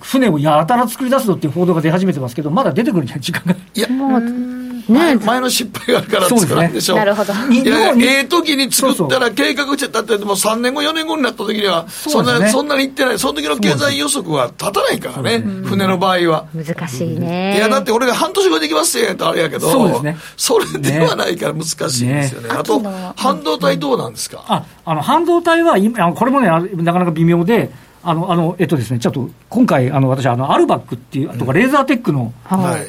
[0.03, 3.53] 船をやたら作り出すぞっていう報道が出始めてますけど、まだ出てくるには時間が。
[3.73, 3.87] いや。
[3.89, 7.33] もうね、前の失敗があるから作らんでしょ、ね、なるほど。
[7.33, 13.19] いやええ時に作ったら計画してたっても3年後4年後になった時にはそんな,、ね、そんなにいってない。
[13.19, 16.45] その時の経済予測は立たないからね、船の場合は。
[16.53, 17.57] 難しいね。
[17.57, 22.79] いやだって俺が半年後できますよとあれやけどそうです、ね、それではないから難しいんですよね、ね、あと
[23.15, 27.71] 半導体どうなんですか、ああの半導体は今これもねなかなか微妙で
[28.07, 32.31] あの、あの、えっとですね、ちょっと、今回、あの、私、あの、アルバックっていう、とか、レーザーテックの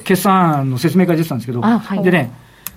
[0.04, 2.33] 決算の説明会出てたんですけど、はい、でね、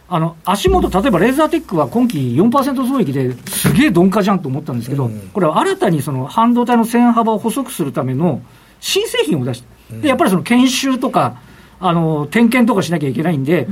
[0.10, 8.42] あの足元、例えばレーザーテックは今期4%増益ですげえ鈍化じゃんと思ったんですけど、うん、これは新たにその半導体の線幅を細くするための
[8.82, 11.38] 新製品を出して、でやっぱりその研修とか、
[11.80, 13.68] あの点検とかしなきゃいけないんで、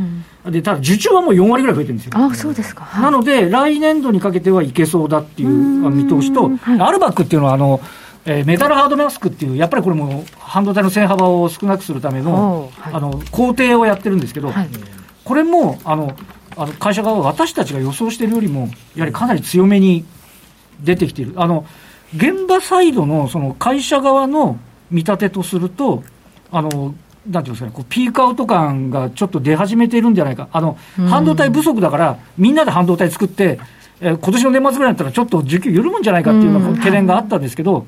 [0.45, 2.13] うん、でただ受注はもう4割ぐらい増えてるんですよ。
[2.15, 7.81] あそうですか、はい、なので、来年度にかけてはいけそうだっていう見通しと、はい、アルバックっていうのはあの、
[8.29, 14.53] えー、メタルハードマスクっていう、やっぱりこれも半導体の線幅を少なくするための,、あの工程をやってるんですけど、
[15.23, 16.15] これもあの
[16.55, 20.05] あの会社側は私たちが予想しているよりも、やはりかなり強めに
[20.79, 21.33] 出てきている。
[21.37, 21.65] あの
[22.15, 24.59] 現場サイドのその会社側の
[24.91, 26.03] 見立てとすると、
[26.51, 26.93] あの
[27.27, 33.59] なんていうんですかね、こうピークアウト感がちょっと出始めているんじゃないか、あの半導体不足だから、みんなで半導体作って、
[34.01, 37.87] えー、今年の年末ぐらいだったら、ちょっと需給緩むんじゃないかっていうような懸念があったんですけど、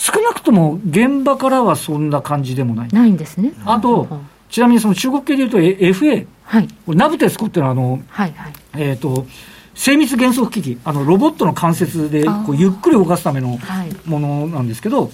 [0.00, 2.88] 少なくとも現場からはそんな感じでもない。
[2.88, 3.52] ないんですね。
[3.66, 4.08] あと、
[4.48, 9.26] ちなみにその中国系でいうと FA、はい、これナブテスコっていうのはあの、はいはい、えっ、ー、と
[9.74, 13.58] 精密減速機器、あのロボットの関節でこうゆっくり動かすための
[14.06, 15.10] ものなんですけど、はい、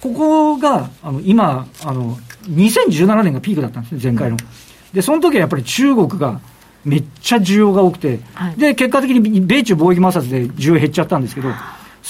[0.00, 4.38] ここがあの今あの、2017年がピークだったんですね、前回の。
[4.94, 6.40] で、その時はやっぱり中国が
[6.86, 11.50] めっちゃ需要が多くて、はい、で結果的に米中貿易摩擦で需要減っちゃったんですけど、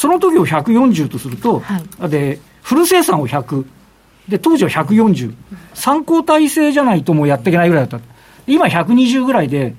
[0.00, 3.66] その時を140とすると、はい、でフル生産を100。
[4.30, 5.34] で、当時は140。
[5.74, 8.06] 参考体制じゃないともうやっていけないぐらいだった。
[8.46, 9.74] 今120ぐらいで、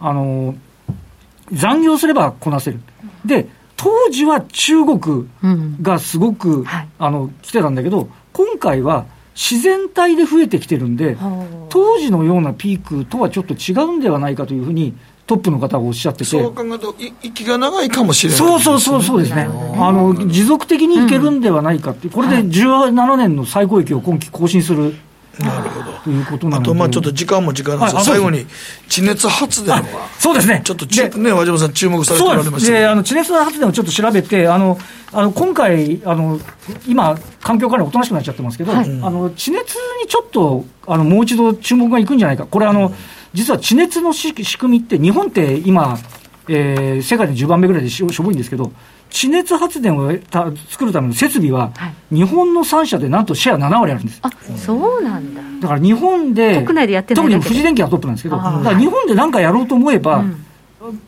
[0.00, 0.56] あのー、
[1.52, 2.80] 残業すればこなせる。
[3.26, 5.28] で、当時は中国
[5.82, 11.18] がすごく、うんはい、あの、来てたんだけど、今回は自然体で増えてきてるんで、
[11.68, 14.94] 当時のようなピークとはちょっと違うんではないかというふうに、
[15.26, 16.24] トップの方がおっしゃってて。
[16.26, 19.48] そう考えると、息が長いかもしれない、ね、そうそうそうそうですね。
[19.76, 24.94] あの、持続的にいけるんではないかって、これで17年の最高益を今期更新する。
[25.40, 25.98] なるほど。
[25.98, 28.46] ということなあと、まあちょっと時間も時間ですが、最後に、
[28.88, 29.82] 地熱発電は。
[30.18, 30.62] そうですね。
[30.64, 34.78] ちょっとち、ね、和島さん注目されておられましたで、あの、地熱発電をちょっと調べて、あの、
[35.12, 36.38] あの今回あの、
[36.86, 42.94] 今、環境管理おとなしくなっちゃってますけど、はい、あの地熱にちょっとあのもう一度注目がいくんじゃないか、これ、あの、うん
[43.32, 45.98] 実は地熱の仕組みって、日本って今、
[46.48, 48.72] えー、世界で10番目ぐらいでしょぼいんですけど、
[49.10, 54.20] 地熱発電をた作るための設備は、はい、日本の3社でなんとシェア7割あるんです。
[54.22, 55.42] あそうなんだ。
[55.60, 60.46] だから日本で、国内でやって特に富士電機がトップなんですけど、だから日本で何かやろうと思えば、うん。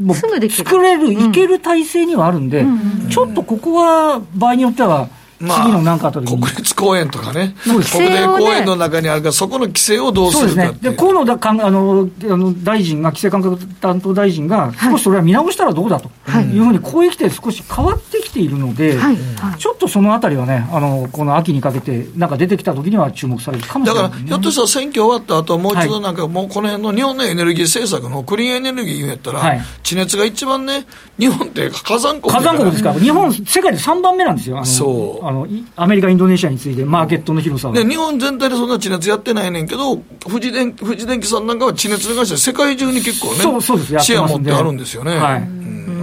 [0.00, 2.64] もう作れる、いける体制にはあるんで、
[3.10, 5.08] ちょっとここは場合によっては、
[5.40, 6.42] まあ、次の何かあった時に。
[6.42, 16.10] 国立公園とかね、国定公園の中にあるから、そこの規制をどうするかそうですね、で河野だかんあのあの大臣が、規制感覚担当大臣が、少しそれは見直したらどうだと。
[16.40, 16.58] い。
[16.58, 19.16] うふうに、こういうきて少し変わってきているので、はい。
[19.58, 30.86] ちょっとそのあたりはね、あのこの秋にかけて、なんか出てきた時には注目されるかもしれない、ね、だから、ひょっとしたら選挙終わった後もう一度なんか、もうこの辺の日本のエネルギー政策のクリーンエネルギー言うんやったら、はい、地熱が一番ね、
[31.18, 37.74] 日本って火山国火山国ですから、日本、世界で3番目なんですよ、あのそうあのアメリカインドネシアについて、マーケットの広さは。
[37.74, 45.18] で日本全体でそんな地熱やってないねんけど、富士電富士電機さんなんかは地熱に関しては世界中に結構ね、そうそうですシェア持ってあるんですよね。
[45.18, 45.97] はい、うん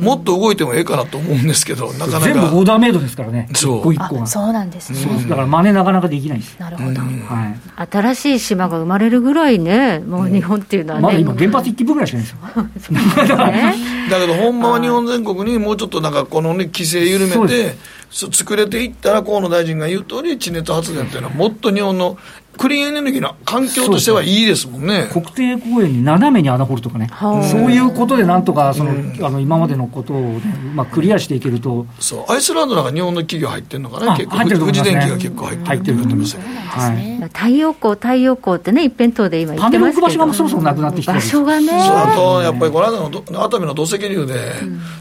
[0.00, 2.20] もっと動いてもええかなと思うんですけど、なかなか。
[2.20, 4.26] 全部オーダーメイドですからね、そう一個一個が。
[4.26, 4.98] そうなんですね。
[5.28, 6.58] だから真似なかなかできないです。
[6.58, 7.00] なるほど。
[7.00, 7.86] はい。
[7.90, 11.06] 新しい島が生まれるぐらいね、もう日本っていうのはね。
[11.06, 12.96] まだ今、原発1基分ぐらいしかないですよ。
[14.10, 17.76] だけど、ほんまは日本全国にもうちょっとなんか、このね、規制緩めて、
[18.10, 22.16] 作れていったら、河野大臣が言う通り、地熱発電っていうのは、もっと日本の
[22.60, 25.08] クリーンエネルギーの環境としてはいいですもんね。
[25.10, 28.90] 国定公園に斜めに穴掘るとかね、そういうことでなんとかその、
[29.26, 30.42] あの今までのことを、ね、
[30.74, 31.86] まあ、クリアしていけると。
[32.00, 36.40] そう、アイスランドなんか日本の企業入ってるのかな、結構、ね、富士電機が結構入ってるって言ってました
[36.70, 44.34] はい、太陽光、太陽光ってね、一辺倒で今言ってますけど、場所がそろそろなくなってきて場所がね、あとやっぱりこの間の熱海の土石流で、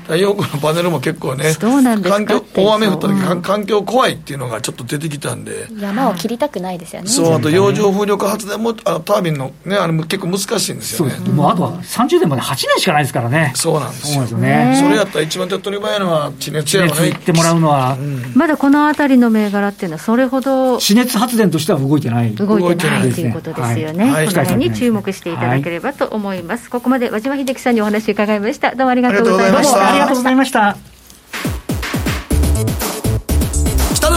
[0.04, 7.10] 太陽光のパネルも結構ね、環境大雨降った時、環境怖いっていうのがちょっと出てきたんで、山を切りたくないですよね。
[7.10, 11.18] そうあと洋上風力発電もあのタービンのねあれも結構難しいんですよね。
[11.32, 13.52] もうあとは30年まで8年しかないですからね。
[13.56, 14.26] そうなんですよ。
[14.28, 14.78] そね。
[14.80, 17.10] それやったら一番手っ取り早いのは地熱やろね。
[17.10, 17.98] ってもらうのは、
[18.36, 22.34] まだこの辺りの銘柄っていうのはそれほど地熱発電としては動いてない。
[22.36, 24.06] 動いてないということですよね。
[24.28, 26.70] この辺に注目していただければと思います。
[26.70, 28.76] ここまで和島秀樹さんにお話伺いました。
[28.76, 29.90] どうもありがとうございました。
[29.90, 30.99] ありがとうございました。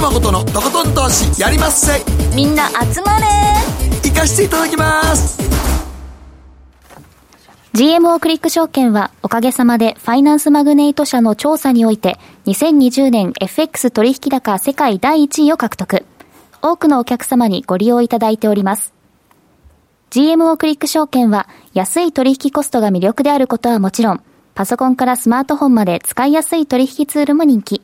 [0.03, 2.03] 誠のとことん投資やりまっせ。
[2.34, 3.26] みんな集まれ。
[4.03, 5.40] 行かしていただきます。
[7.72, 16.05] GMO クリック証券はおかげさまでファイナンスマグネイト社の調査において2020年 FX 取引高世界第1位を獲得。
[16.61, 18.92] 多くのお客様にご利用いただいております。
[20.11, 24.22] GMO クリック証券は安い取引コストが魅力であることはもちろん、
[24.57, 27.82] パソコンからスマートフォンまで使いやすい取引ツールも人気。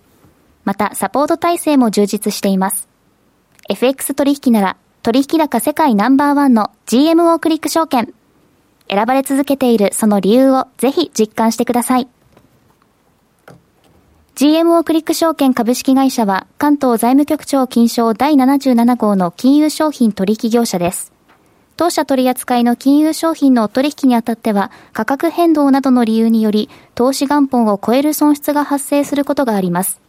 [0.69, 2.91] また、サポート体制も充実しています。
[3.71, 8.13] FX 取引なら、取引高世界ナンバーワンの GMO クリック証券。
[8.87, 12.09] 選ばれ続けているその理由をぜひ実感してください。
[14.35, 21.15] GMO クリック証券株式会社は関東財務局長金賞第77号の金融商品取引業者です。
[21.79, 30.07] 当社取扱いの金融商品の取引にあたっては価格変動などの理由により投資元本を超える損失が発生することがあります。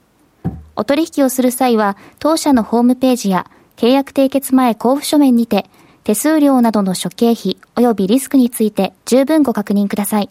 [0.76, 5.70] お取引をする際は当社のホームページや契約締結前交付書面にて
[6.04, 10.30] 手数料などの諸経費及びリスクについて十分ご確認ください。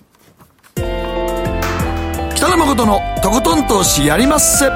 [2.35, 4.71] 北野誠のとことん投資やりまっせ。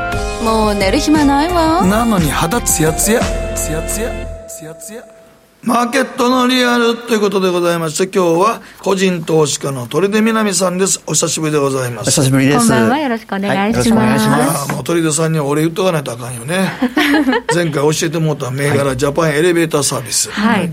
[0.44, 1.86] もう寝る暇ないわ。
[1.86, 4.10] なのに肌ツヤツヤツヤツヤ
[4.48, 5.21] ツヤツヤ
[5.64, 11.00] マーケットのリアルということでございまして、今日は個人投資家の鳥出みなみさんです。
[11.06, 12.08] お久しぶりでございます。
[12.08, 12.58] お久しぶりです。
[12.58, 12.98] こんばんは。
[12.98, 13.92] よろしくお願いします。
[13.92, 16.68] はい、もう鳥出さんには俺言っとかないとあかんよね。
[17.54, 20.32] 前回教えてもらった銘柄、はい、ジャパンエレベーターサービス。
[20.32, 20.72] はい。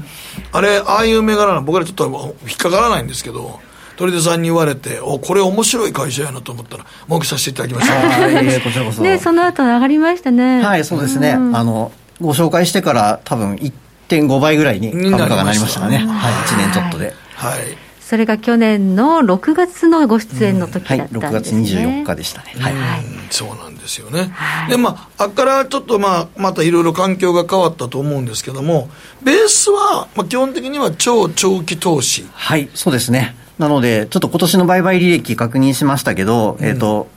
[0.51, 3.59] あれ、ああいう銘柄な僕らちょっと引っかからないんですけど、
[3.95, 7.93] 鳥出さんに言われて、おこれ面白い会社やなと思ったら、儲けさせていただきました。
[7.93, 9.03] はい、こちらこそ。
[9.03, 10.63] で、その後上がりましたね。
[10.63, 11.35] はい、そうですね。
[11.37, 13.71] うん、あの、ご紹介してから多分1
[14.10, 17.14] 1.5倍ぐらいに株価がなりましたね、はい、1年ちょっとで。
[17.36, 17.89] はい。
[18.10, 22.74] それが去年の6月のご出演の時だったんですね、はい、6月24日でしたね、はい、
[23.30, 28.89] そうなんですよね、はい、でまああっからちょっとまあまたいろいろ環境が変わったと思うんですけども
[29.22, 32.26] ベースは、まあ、基本的には超長期投資。
[32.34, 32.68] はい。
[32.74, 33.36] そうですね。
[33.60, 37.10] なのでちょっと今年の売買履歴確認しましたけど、うん、えっ、ー、と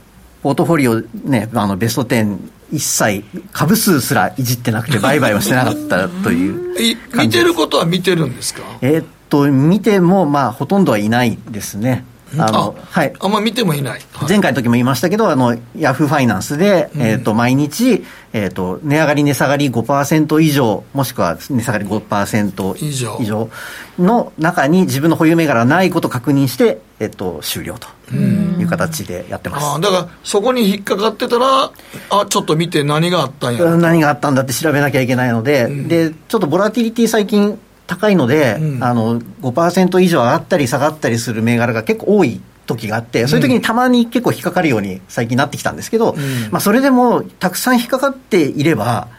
[0.43, 2.37] ポートフォリオねあのベスト10
[2.73, 8.63] 一切株数すらいじってなくて売買はしてなかったという見てることは見てるんですか？
[8.81, 12.03] えー、っと見てもまあほとんどはいないですね。
[12.35, 18.03] あのはい、あんま見てもいない、はい、前回の時も言いましたけど、あのヤフーファイナンスで、うん、えーと、毎日、
[18.33, 23.17] えーと、値上がり、値下がり5%以上、もしくは値下がり5%以上。
[23.21, 23.51] 以上
[23.99, 29.65] の中に自分の保有銘柄がないことを確認して、えーと、終了という形でやってます。
[29.75, 31.71] あだから、そこに引っかかってたら、
[32.09, 49.09] あちょっと見て、何があったんや何があったんだって調べなきゃいけないので、うん、でちょっとボラティリティ、最近、高いので、うん、あの5%以上上がったり下がったりする銘柄が結構多い時があって、そういう時にたまに結構引っかかるように最近なってきたんですけど、うん、まあ、それでもたくさん引っかかっていれば、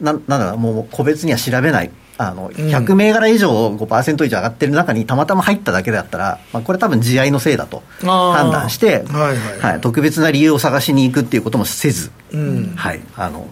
[0.00, 1.90] ななんだろう、もう個別には調べない。
[2.16, 9.58] あの100銘柄以上5%以上上がってる中にたまたま入っただけだったら、まあ、これ多分地合いのせいだと判断して、はいはい。
[9.72, 13.48] はい、特別な理由を探しに行くっていうこともせず、うん、はい、あの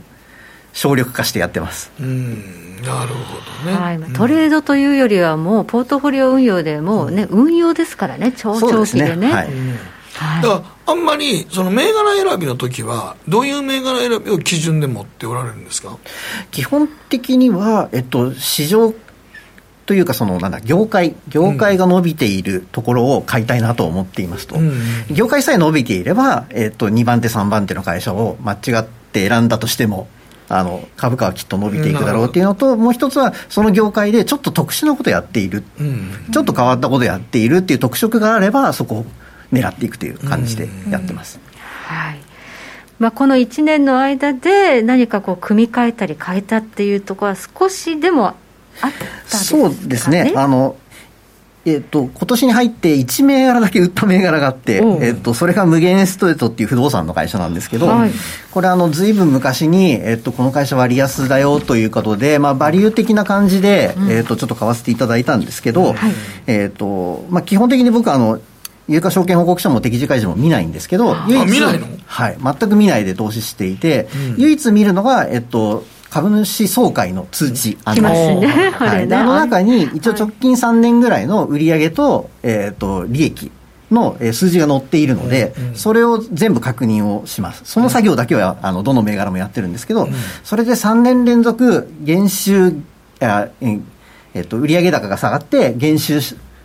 [0.72, 1.90] 省力化してやってます。
[2.00, 2.82] うん。
[2.82, 9.28] なるほどね、はい、トレードというよりは、もうポートフォリオ運用でもね、うん、運用ですからね、超長期でね。
[9.28, 9.48] ではい。
[10.42, 15.97] だからあんまりその銘柄選びの時は、どういう銘柄選びを基準で持っておられるんですか？
[16.51, 18.93] 基本的には、えっと、市場
[19.87, 24.72] というかそのなんだ業界業界が伸びているところを買いたいなと思っていますと、うん、
[25.11, 30.09] 業界さえ伸びていれば、えっと、2番手3番手の会社を間違って選んだとしても
[30.49, 35.62] あの株価はきっと伸びていくだろうっていうのと、もう一つは、その業界でちょっと特殊なことやっている、
[36.30, 39.07] ちょっと変わったことやっているっていう特色があれば、そこを
[39.53, 41.38] 狙っていくという感じでやってます。
[41.86, 42.18] はい。
[42.98, 48.36] まあ、この1年の間で何かこう組み替えたり変えたっていうところは少しでもあっ
[49.28, 50.32] たそうですね。
[50.36, 50.76] あの
[51.64, 58.11] えっ、ー、と、今年に入って1銘柄だけ売った銘柄があって、えっ、ー、と、それが無限ストレートっていう不動産の会社なんですけど、はい、
[58.50, 66.12] これあの、ずいぶん昔に、えっ、ー、と、この会社割安だよということで、まあ、バリュー的な感じで、うん、えっ、と、ちょっと買わせていただいたんですけど、はい、
[66.48, 68.40] えっ、と、まあ、基本的に僕あの、
[68.89, 71.87] 有価証券報告書も適時開示も見ないんですけど、唯一見ないの？
[72.07, 83.51] はい、全く見ないで投資していて、うん、唯一見るのが、えっと、株主総会の通知、あの、ね、はい、 あの中に一応直近3年ぐらいの売上と,、えー、と利益
[83.91, 87.62] の数字が載っているので、それを全部確認をします。
[87.64, 90.09] その作業だけは、あの、どの銘柄もやってるんですけど、
[90.45, 92.74] それで3年連続減収、
[93.20, 93.51] え
[94.35, 96.20] えっと、売上高が下がって、減収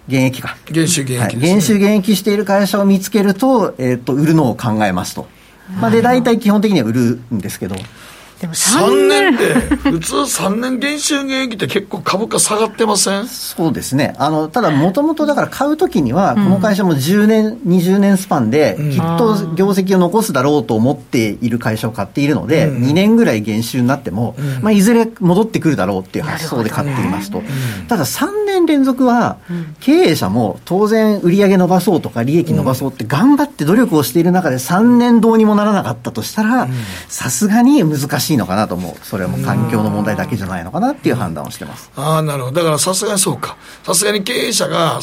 [0.07, 0.57] 減益か。
[0.65, 5.27] 減収減益、ね、減収減益している会社を見つけると、えっと、売るのを考えますと。
[5.81, 7.75] まあ、で、大体基本的には売るんですけど。
[8.41, 9.35] でも 3, 年。
[9.35, 13.27] で、普通3年減収減益って結構株価下がってません？
[13.27, 14.15] そうですね。
[14.19, 27.41] あの、ただもともとだから買うときには、この会社も10年、20年スパンで、きっと業績を残すだろうと思っている会社を買っているので、2年ぐらい減収になっても、まあ、いずれ戻ってくるだろうっていう発想で買っていますと。
[27.87, 29.37] ただ3年連続は、
[29.79, 36.67] 経営者も当然売上伸ばそうとか利益伸ばそうって頑張って努力をしている中で3年どうにもならなかったとしたら、
[37.07, 41.89] さすがに難しいしいのかなと思う、それも環境の問題だけじゃないのかなっていう判断をしてます。
[41.95, 44.99] あなるほど、だからさすがにそうか、さすがに経営者が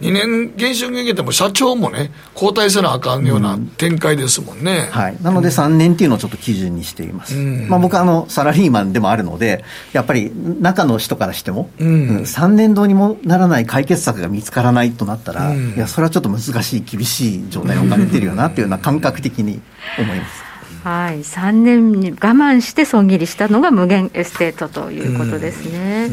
[0.00, 4.88] 2年減収減益でも社長もね、交代せなあかんような展開ですもんね。
[4.92, 7.36] うん、はい、なので3年っていうのをちょっと基準にしています。
[7.36, 19.60] うん、まあ、僕あの、サラリーマンでもあるので、やっぱり中の人からしても、うん、3年どうにもならない解決策が見つからないとなったら、いや、それはちょっと難しい、厳しい状態に置かれてるよなっていうような感覚的に
[19.98, 20.51] 思います。
[20.82, 26.08] はい、3年に我慢して損切りしたのがムゲンエステートということですね。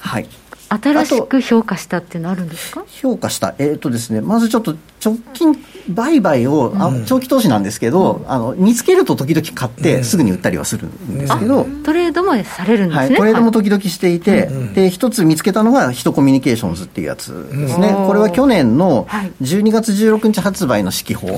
[0.00, 0.41] はい
[0.80, 2.84] 新しく評価したっていうのあるんですか？
[2.88, 5.56] 評価した、えーとですね、まずちょっと直近、
[5.88, 19.06] 売買を、うん、あ長期投資なんですけど、うん、あの見つけると時々買って、すぐに売ったりはするんですけど、トレードもされるんですね、はい、トレードも時々していて、で一つ見つけたのが、ヒトコミュニケーションズっていうやつですね、これは去年の
[19.42, 21.28] 12月16日発売の指揮法、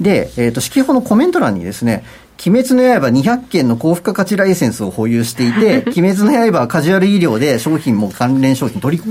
[0.00, 2.04] で、えーと、指揮法のコメント欄にですね、
[2.46, 9.02] 鬼滅の刃200件の高付加価値ライセンスを保有していて、 鬼滅の刃はカジュアル医療で商品も関連商品取り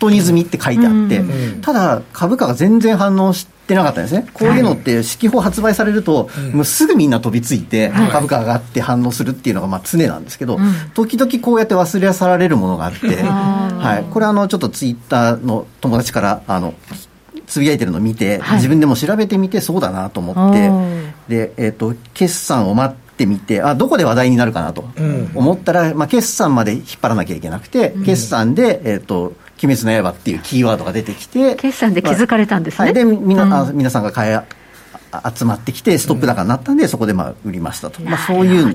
[0.00, 1.22] 取り済みって書いてあって、
[1.60, 4.26] ただ株価が全然反応してなかったんですね。
[4.34, 10.58] こういうのって指揮法発売されると、もうすぐみんな飛びついて、株価上がって反応するっていうのがまあ常なんですけど、
[10.94, 16.74] 時々こうやって忘れ去られるものがあって、 はい、これあのちょっとツイッターの友達からあの
[17.52, 20.70] つぶやいてるのを見て、はい、自分でも調べてみてそうだなと思って。
[21.28, 24.88] で、えーと、決算を待ってみてあどこで話題になるかなと。
[25.34, 34.38] 思ったら、うん、まあ、決算まで引っ張らなきゃいけなくて、うん、決算で、えーと「鬼滅の刃」っていうキーワードが出てきて決算で気づかれたんですね、はい、でみな、うん、皆さんが買い
[35.36, 38.74] 集まってきてストップ高になったんで、そこでまあ売りましたと、まあ、そういう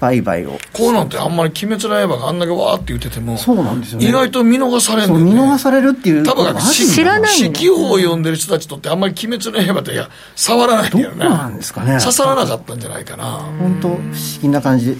[0.00, 0.58] 売買を。
[0.72, 11.98] こうなんてあんまり「鬼滅の刃」があんだけわーって言っててもそうなんですよ、ね、意外と見逃されるんね、見逃されるっていう多分知らない四季法を読んでる人たちとってあんまり「鬼滅の刃」っていや触らないんだよねなんですかね。
[12.00, 13.40] 刺さらなかったんじゃないかな。
[13.58, 14.02] 本当不思
[14.42, 14.98] 議な感じ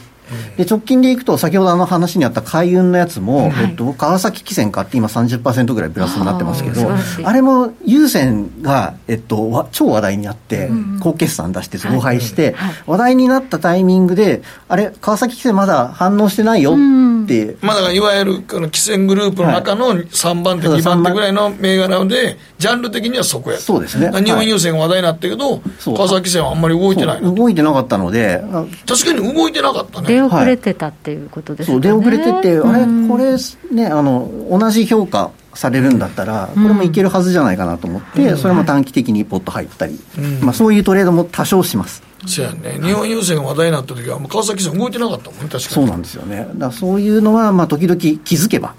[0.56, 6.90] で直近でいくと、先ほどあの話にあった海運のやつも、はい、えっと、川崎汽船買って今30%ぐらいプラスになってますけど、
[7.24, 10.70] あれも優先が、えっと、超話題になって、
[11.00, 12.54] 高決算出して増配して、
[12.86, 17.56] 話題になったタイミングで、あれ、川崎汽船まだ反応してないよって。
[17.60, 24.10] まあ、だいわゆるこの汽船グループの中の3番手、2番手ぐらいの銘柄で、ジャンル的にはそこやそうですね。
[24.22, 28.42] 日本郵船が話題になったけど、川崎汽船はあんまり動いてない動いてなかったので、
[28.86, 30.19] 確かに動いてなかったね。
[30.28, 33.36] 出遅れてたっていうことですね、そう出遅れてて、あれ、これ
[33.72, 39.98] ねあの、同じ評価されるんだったら、これもいけるはずじゃないかなと思って、それも短期的にポッと入ったり、
[40.42, 42.02] まあ、そういうトレードも多少します。
[42.26, 45.60] そうやね、日本郵船が話題になった時は、川崎線動いてなかったもんね、確かに。
[45.60, 46.46] そうなんですよね。
[46.54, 48.74] だそういうのは、まあ、時々気づけば、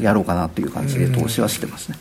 [0.00, 1.98] やろうかなという感じで投資はしてますね。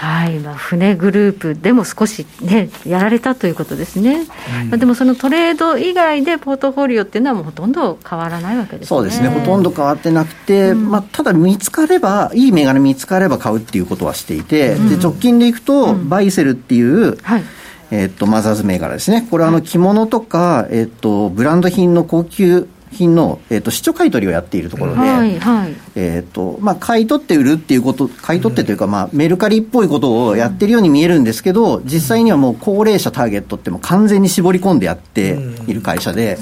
[0.00, 4.28] はいまあ、船グループでも少し、ね、やられたということですね、
[4.70, 17.42] うん、でもそのトレード以外でポートフォリオっていうのは、もうほとんど変わらないわけです、ね、そうですね、ほとんど変わってなくて、うん、まあ、ただ見つかれば、いい銘柄見つかれば買うっていうことはしていて、うん、で直近でいくと、バイセルっていう、はい。
[17.90, 19.26] えっと、マザーズ銘柄ですね。
[19.30, 36.38] これあの着物とか、えっと、ブランド品の高級品の、えーと、市長買い取りをやっているところで、はいはい、えーとまあ、買い取って売るっていうこと、買い取ってというか、まあ、メルカリっぽいことをやってるように見えるんですけど、実際にはもう高齢者ターゲットっても完全に絞り込んでやっている会社で、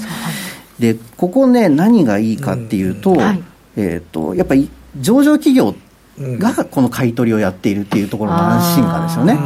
[0.79, 3.43] でここね、何がいいかっていうと、はい。
[3.77, 4.69] えーと、やっぱり
[4.99, 5.75] 上場企業
[6.17, 9.37] がこの買い取りをやっているっていうところの安心感ですよね。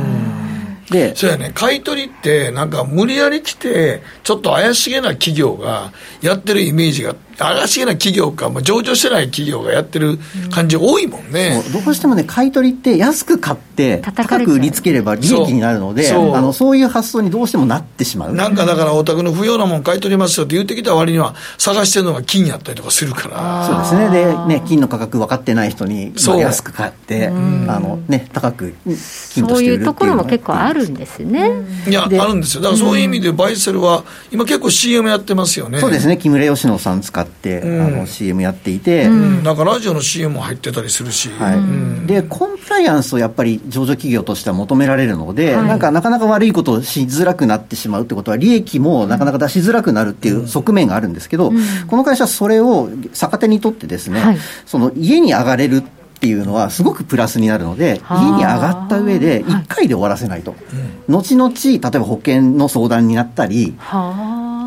[0.92, 10.20] でそうやね、買い取りって、なんか無理やり来て、ちょっと怪しげな企業がやってるイメージが怪しげな企業か、まあ、上場してない企業がやってる
[10.52, 16.36] 感じ多いもんね、うん、どうしてもね、買い取りって安く買って、高く売りつければ利益になるので、そう。
[16.36, 18.34] あのそういう発想にどうしてもなってしまう。
[18.34, 23.68] なんかだから、お宅の不要なもん買い取りますよって言ってきた割には、探してるのが金やったりとかするから。
[23.90, 31.52] そうですね、でね、金の価格分かってない人に、まあ、安く買って、あのね、高く金として売るそういうところも結構あるんですね。
[31.88, 35.80] いや、あるんですよ、だからそういう意味で、バイセルは、今、結構 CM やってますよね。
[35.80, 36.18] そうですね。
[36.18, 37.31] 木村佳乃さん使って、
[37.62, 51.52] うん、あの CM やっていて、うん、なんかラジオの CM も入ってたりするし、はい、うん、でコンプライアンスをやっぱり上場企業としては求められるので、はい、なんかなかなか悪いことをしづらくなってしまうってことは、利益もなかなか出しづらくなるっていう側面があるんですけど、
[51.88, 55.84] この会社はそれを逆手にとってですね、はい、その家に上がれるっ
[56.22, 63.76] ていうのはすごくプラスになるので、家に上がった上で1回で終わらせないと、はい、後々、例えば保険の相談になったり、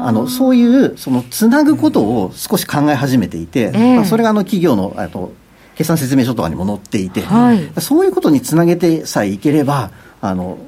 [0.02, 5.32] あのそういうそのつなぐことを少し考え始めていて、まあ、それがあの企業のあと
[5.76, 9.90] 決算説明書とかにも載っていて、はい、そういうことにつなげてさえいければ
[10.20, 10.58] あの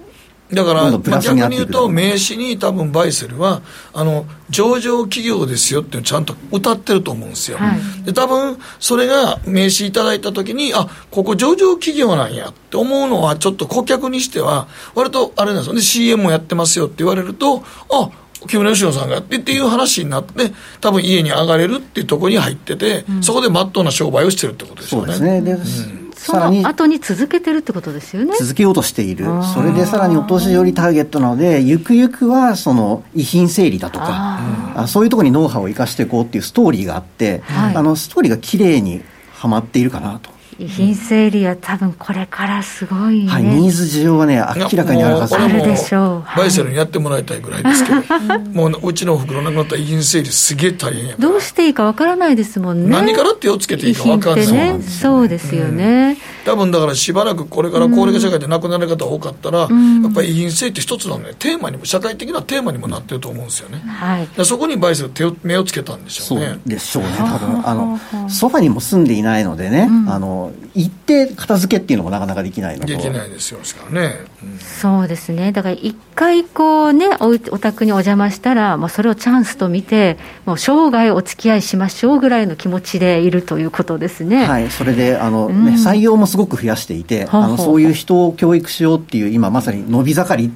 [0.52, 3.62] だから、まあ、逆に言うと、名刺に多分バイセルは、
[3.92, 7.58] あの上場企業ですよってちゃんと歌ってると思うんですよ。
[7.58, 18.10] はい、で多分それが名刺いただいたときに、あここ上場企業なんやって思うのは、ちょっと顧客にしては、割とあれなんですよね、CM もやってますよって言われると、あ
[18.47, 25.14] 木村佳乃さんがやってっていう話になって、多分家に上がれるっていうところに入ってて、うん、そこでまっとうな商売をしてるってことですよね。
[25.14, 25.40] そうですね。
[25.42, 26.07] で、うん。
[26.16, 28.34] その後に続けてるってことですよね。
[28.38, 29.26] 続けようとしている。
[29.55, 34.40] それでさらにお年寄りターゲットなのでゆくゆくはその遺品整理だとか
[34.74, 39.03] あそういうところにノウハウを生かしていこうっていうストーリーがあって、はい、あのストーリーが綺麗に
[39.34, 45.36] はまっているかなと遺品整理は多分これからすごい、ね、はい、ニーズ需要はね、明らかにあるはず。
[45.36, 46.36] あるでしょう。
[46.36, 48.00] バイセルにやってもらいたいぐらいですけど、
[48.52, 52.90] もううちのおふくろ亡くなった遺品整理、すげえ大変やどうしていいかわからないですもんね。
[52.90, 63.78] 何から手をつけていいか分からない、ね、そうですよね、うん、多分だからしばらくこれから高齢化社会で亡くなる方多かったら、うん、やっぱり遺品整理って一つのね、テーマにも、社会的なテーマにもなってると思うんですよね。
[63.78, 66.46] はい、そこにバイセル手を、目をつけたんでしょうね。
[66.46, 72.97] そうでしょうね、多分あの、ソファにも住んでいないのでね、うん、あの一定片付けっていうのもなかなかできないので。
[72.97, 75.53] きないですよしかね、うん、そうですね。
[75.53, 84.47] だから一回こうねおお宅にお邪魔したら、まあ、それをチャンスと見てもう生涯お付き合いしましょうぐらいの気持ちでいるということですね。
[84.47, 84.70] はい。
[84.70, 90.53] それであの、うん、ね、採用もすごく増やしていてあのそういう人を教育しようっていう今まさに伸び盛り、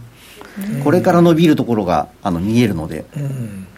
[0.76, 3.22] うん、これから伸びるところがあの見えるので、うん。
[3.22, 3.69] へ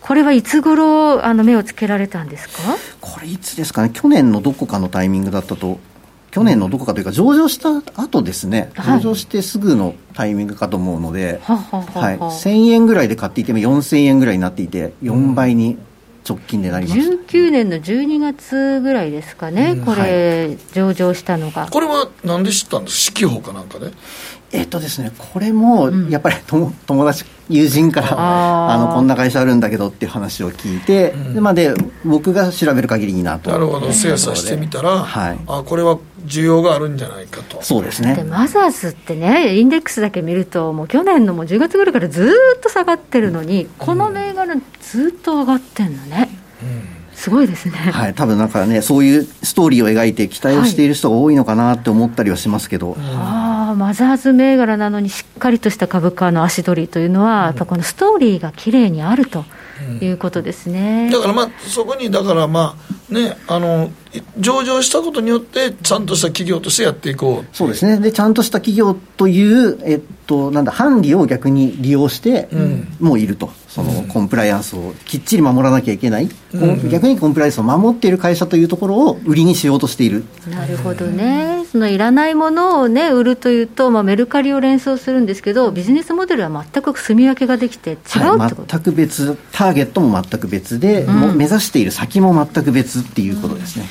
[0.00, 2.76] これはいつ頃あの目をつけられたんですか？
[3.00, 3.90] これいつですかね？
[3.92, 5.78] 去年のどこかのタイミングだったと
[6.30, 11.54] 去年のどこかというか上場した後ですね、上場してすぐのタイミングかと思うので、は
[12.12, 15.78] い、1000円ぐらいで買っていても4000円ぐらいになっていて4倍に
[16.26, 21.68] 直近でなりました19年の12月ぐらいですかね、これ、はい、上場したのが。
[21.70, 22.96] これはなんで知ったんです？
[22.96, 23.92] 四季報かなんかで？
[24.52, 26.72] えっとですね、これもやっぱり友
[27.04, 28.14] 達、友人から
[28.72, 33.50] あのこんな会社あるんだけどっていう話を聞いて、うん、でまあ、で僕が調べる限りいいなと。
[33.50, 33.92] なるほど。
[33.92, 46.28] 精査してみたら、はい、あこれは需要があるんじゃないかとそうですねでマザーズってねインデックスだけ見るともう去年のもう10月ぐらいからずっと下がってるのに、この銘柄ずっと上がってんのね、
[46.62, 47.74] うんすごいですね。
[47.74, 52.90] はい、多分なんかね、そういうストーリーを描いて期待をしている人が多いのかなって思ったりはしますけど。
[52.90, 59.44] はい、ああ、マザーズ銘柄なのにしっかりとした株価の足取りというのは、やっぱこのストーリーが綺麗にあると。
[60.00, 62.76] いうことですね、だからまあそこにだからま
[63.10, 63.90] あねあの
[64.38, 67.56] 上場したことによってちゃんとした企業としてやっていこう。
[67.56, 67.98] そうですね。
[67.98, 80.22] でちゃんとした企業というえっとなんだ範利を逆に利用して、うん、もういるとそのコンプライアンスをきっちり守らなきゃいけない、うん、逆にコンプライアンスを守っている会社というところを売りにしようとしている。
[80.48, 93.86] なるほどね、そのいらないものを、ね、売るというと、まあ、メルカリを連想するんですけど、ビジネスモデルは全く住み分けができて、違うってこと、はい、全く別、ターゲットも全く別で、うん、目指している先も全く別っていうことですね。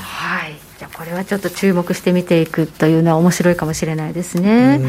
[0.00, 0.54] はい。
[0.78, 4.80] じゃこれはちょっと注目して見ていくというのは面白いかもしれないですね。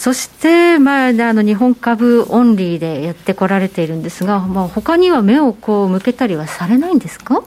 [0.00, 7.42] そして、まあ、あの日本株オンリーでやってこられているんですが、まあ、他には目をこう向けたりはされないんですか？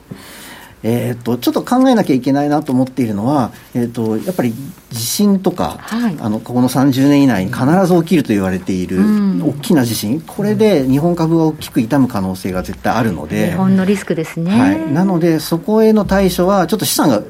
[0.83, 4.53] えーと、ちょっと考えなきゃいけないなと思っているのは、えーと、やっぱり
[4.91, 8.99] 地震とか、はい、あのここの30年以内に必ず起きると言われている
[9.41, 17.23] 大きな地震、これで日本株が大きく傷む可能性が絶対あるので、日本のリスクですね、はい、なので、そこへの対処は、ちょっと資産が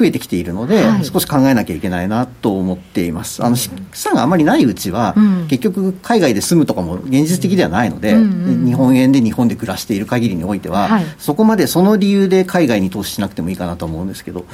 [0.00, 3.44] 増えてきているので、はい、少し考えなきゃいけないなと思っています。
[3.44, 14.46] あの資産があまりないうちは、うん、結局海外で住むとかも現実的ではないので、うんうん、日本円で日本で暮らしている限りにおいては、はい、そこまでその理由で海外に投資しなくてもいいかなと思うんですけど、うん、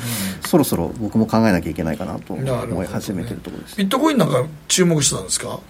[0.49, 5.61] そろそろ僕も考えなきゃいけないかなと思い始めてるところです、ね、ビットコインなんか注目してたんですか？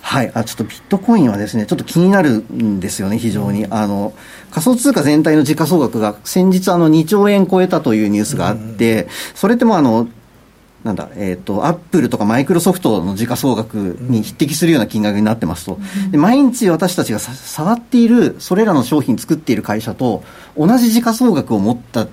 [0.00, 0.32] はい。
[0.34, 4.14] あちょっとビットコインはですねちょっと気になるんですよね非常に、あの
[4.50, 10.08] 仮想通貨全体の時価総額が先日あの2兆円超えたというニュースがあって、それってもあの
[10.84, 15.78] なんだ、えっ、ー、と、アップルとかマイクロソフトの時価総額に匹敵するような金額になってますと。
[16.10, 20.24] で毎日私たちが触っている、それらの商品作っている会社と
[20.56, 22.06] 同じ時価総額を持った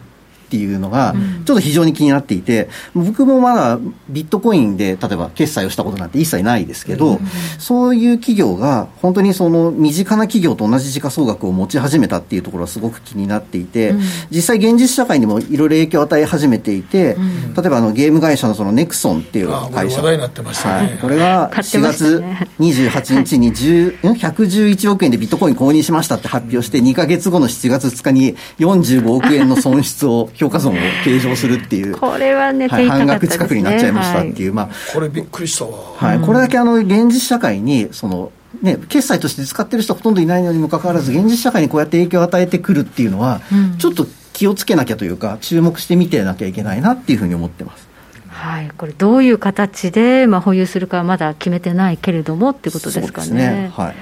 [0.48, 1.14] っていうのが、
[1.46, 3.80] ちょっと非常に気になっていて、僕もまだ
[4.10, 7.20] ビットコインで、例えば決済をしたことなんて一切ないですけど、
[7.60, 13.94] そういう企業が、本当にその身近な企業と同じ時価総額を持ち始めたっていうところはすごく気になっていて、
[14.32, 17.18] 実際現実社会にもいろいろ影響を与え始めていて、
[17.56, 19.98] 例えばあのゲーム会社のそのネクソンっていう会社。
[19.98, 20.88] 話題になってましたね。
[20.88, 22.24] はい、これが 4月
[22.60, 38.32] 28日に10 111億円でビットコイン購入しましたって発表して、2か月後の7月2日に45億円の損失を評価損を計上するっていうこれはね、はい、半額近くになっちゃいましたっていう、はい、まあ、これびっくりしたわ、はい、これだけあの現実社会にその
[38.62, 47.88] ね、決済として使ってる人ほとんどいないのにもかかわらず、現実社会にこうやって影響を与えてくるっていうのは、うん、ちょっと気をつけなきゃというか、注目してみてなきゃいけないなっていうふうに思ってます。
[48.30, 53.32] はい、これ、どういう形で、まあ、保有するかはまだ決めてないけれどもっていうことですかね。
[53.32, 53.72] ね。
[53.76, 53.96] はい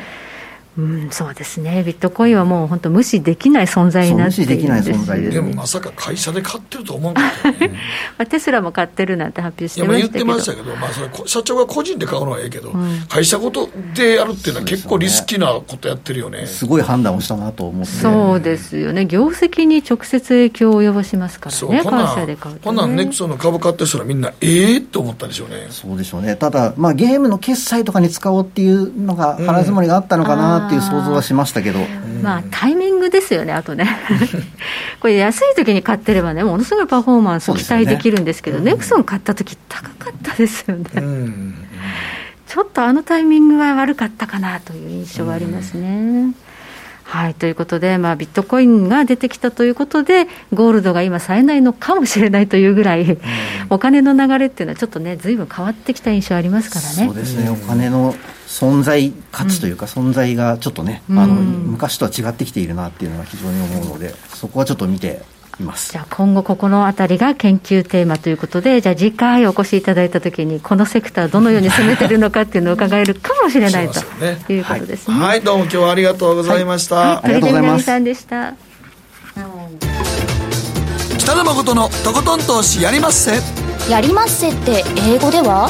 [0.77, 7.21] うん、そうですね、ビットコインはもう本当、無視できない存在になっているんですでででもまさか会社で買ってると思うんだ
[7.57, 7.79] けどね
[8.29, 10.25] テスラも買ってるなんて発表してましたけど。
[10.25, 16.45] 言ってましたけど、まあ、それ社長が個人で買うのはええけど、うん、会社ごとでやるっていうのは結構リスキーなことやってるよね。
[16.45, 17.91] すごい判断をしたなと思って。
[17.91, 25.67] そうですよね、業績に直接影響を及ぼしますからね、会社で買うと、ね、こんなんネクソンの株買った人はみんな、ええー、って思ったでしょうね。
[25.69, 31.79] そうでしょうね、ただ、まあ、ゲームの決済とかに使おうっていうのが、腹積もりがあったのかなっていう想像はしましたけど、
[32.21, 33.87] まあ、タイミングですよね、あとね、
[34.99, 40.85] これ、安い時に買ってればね、ものすごいパフォーマンスを期待できるんですけど、ね、ネクソン買った時高かったですよね。
[42.47, 46.33] ちょっとあのタイミングは悪かったかなという印象はありますね。
[47.05, 53.19] はい、ということで、まあ、ビットコインが出てきたということで、ゴールドが今、冴えないのかもしれないというぐらい、うん、
[53.69, 57.05] お金の流れっていうのは、ちょっとね、ずいぶん変わってきた印象ありますからね。
[57.05, 58.15] そうですね、お金の
[58.47, 65.21] 存在価値というか、存在がちょっとね、うん、あの昔とは違ってきているなっていうのは非常に思うので、そこはちょっと見て
[65.59, 65.91] います。
[65.91, 73.99] じゃあ今後ここのあたりが研究テーマということでじゃあ次回お越しいただいたときにこのセクターどのように進めてるのかっていうのを伺えるかもしれないと
[74.51, 77.85] いうことですね、はい、はい、どうも今日はありがとうございました、はい、ありがとうございます。
[77.85, 78.53] さんでした。
[81.17, 83.39] 北野誠のとことん投資やりまっせ。
[83.89, 85.69] やりまっせって英語では？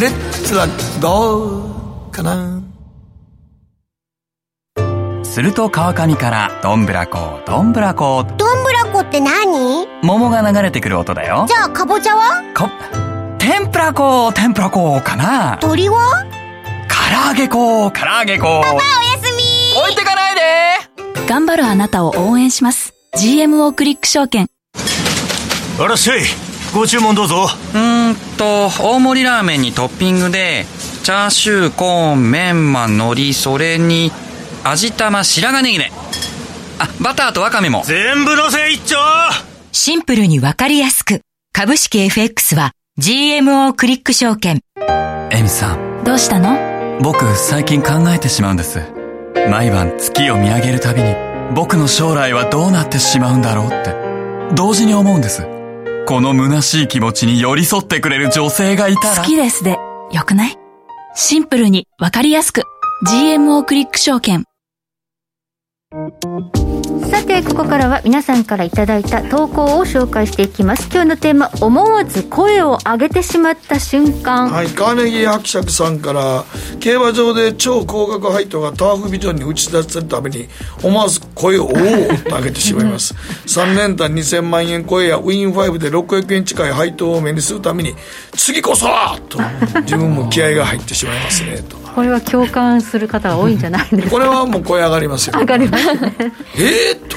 [0.00, 0.10] レッ
[0.44, 0.66] ツは
[1.00, 2.62] どうかな？
[5.24, 8.65] すると川上からどんぶらこどんぶらこどんぶらこ
[9.16, 9.86] って何？
[10.02, 11.46] 桃が流れてくる音だよ。
[11.48, 12.42] じゃあかぼちゃは？
[12.54, 12.68] こ
[13.38, 15.58] 天ぷらこ天ぷらこかな。
[15.60, 16.26] 鳥は？
[16.88, 18.82] 唐揚げこ唐揚げこパパおや
[19.22, 19.80] すみ。
[19.80, 20.40] 置いてかないで。
[21.28, 22.94] 頑張るあなたを応援します。
[23.16, 24.48] GMO クリック証券。
[25.78, 26.20] あらっしゃい。
[26.74, 27.48] ご注文どうぞ。
[27.74, 30.66] うんと大盛りラーメンにトッピングで
[31.02, 34.12] チャーシューコーンメンマ海苔それに
[34.64, 35.92] 味玉白髪ネギね
[36.78, 37.82] あバターとワカメも。
[37.84, 38.96] 全部のせ一丁。
[39.72, 41.20] シンプルにわかりやすく。
[41.52, 44.60] 株式 FX は GMO クリック証券。
[45.30, 46.04] エミさん。
[46.04, 47.00] どうしたの？
[47.00, 48.80] 僕最近考えてしまうんです。
[49.50, 51.14] 毎晩月を見上げるたびに
[51.54, 53.94] 僕の将来はどうなってしまうんだろうって。
[54.54, 55.42] 同時に思うんです。
[56.06, 59.22] この虚しい気持ちに寄り添ってくれる女性がいたら。
[59.22, 59.78] 好きですで。
[60.12, 60.56] よくない？
[61.14, 62.62] シンプルにわかりやすく。
[63.08, 64.44] GMO クリック証券
[67.10, 70.88] さてここからは皆さんからいただいた投稿を紹介していきます。
[70.92, 74.50] 今日のテーマ思わず声を上げてしまった瞬間。
[74.50, 76.44] はいカーネギー伯爵さんから
[76.80, 80.48] 競馬場で超高額配当がターフビジョンに打ち出せるために
[80.82, 83.14] 思わず声をおおと上げてしまいます。
[83.46, 87.94] 3年間2000万円超えやウィン5で6億円近い配当を目にするために
[88.36, 88.86] 次こそ
[89.28, 89.38] と
[89.82, 94.10] 自分も気合が入ってしまいますねとこれは共感する方が多いんじゃないですか？
[94.10, 95.38] これはもう声上がりますよ。
[95.40, 96.14] 上がりますね。
[96.56, 97.16] えー、と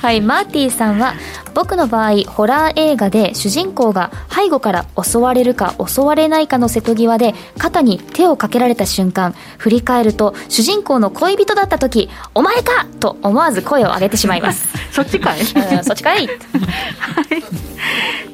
[0.00, 1.14] はいマーティーさんは
[1.54, 14.68] 僕の場合ホラー映画で主人公が背後から襲われるか襲われないかの瀬戸際で肩に手をかけられた瞬間振り返ると主人公の恋人だった時「お前か!」と思わず声を上げてしまいます。
[14.92, 15.40] そっちかい、
[15.84, 16.36] そっちかい、はい、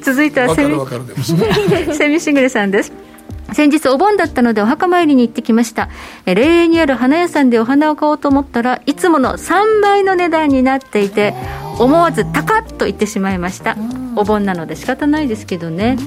[0.01, 0.75] 続いてはセミ
[2.19, 2.91] シグレさんです
[3.53, 5.89] 先日お盆だったのでお墓参りに行ってきました。
[6.25, 11.33] 霊園にある花屋さんでお花を買おうと思ったらいつもの3倍の値段になっていて
[11.79, 13.77] 思わず高っと言ってしまいました。
[14.17, 15.97] お盆なので仕方ないですけどね、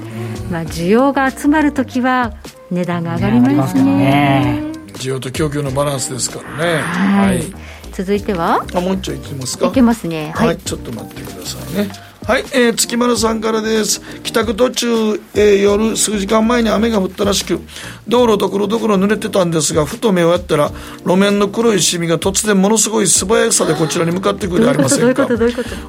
[0.50, 2.32] まあ、需要が集まるときは
[2.70, 4.62] 値段が上がりますね。
[4.94, 6.78] 需要と供給のバランスですからね。
[6.82, 7.42] はい、
[7.92, 8.64] 続いては？
[8.74, 9.66] あもう一丁いきますか。
[9.68, 10.32] いけますね。
[10.34, 14.02] はい、はい、ちょっと待ってくださいねはい、えー、月丸さんからです。
[14.20, 14.86] 帰宅途中、
[15.34, 17.58] えー、夜数時間前に雨が降ったらしく
[18.06, 20.70] 道路ところどころ濡れてたんですがふと目をやったら
[21.06, 25.26] 路面の黒いシミが突然ものすごい素早さでこちらに向かってくるでありませんか？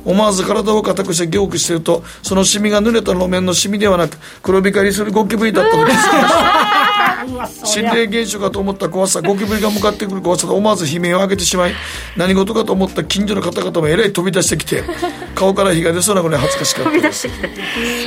[0.05, 5.97] 思わず体を固くして凝固しているとそのシミが濡れた路面のシミではなく黒光りするゴキブリだったのです
[7.65, 11.73] 心霊現象かと思った怖さゴキブリが向かってくる怖さで思わず悲鳴を上げてしまい
[12.17, 14.83] 何事かと思った近所の方々もえらい飛び出してきて
[15.35, 16.89] 顔から火が出そうなぐらい恥ずかしかった。
[16.89, 17.47] 飛び出してきた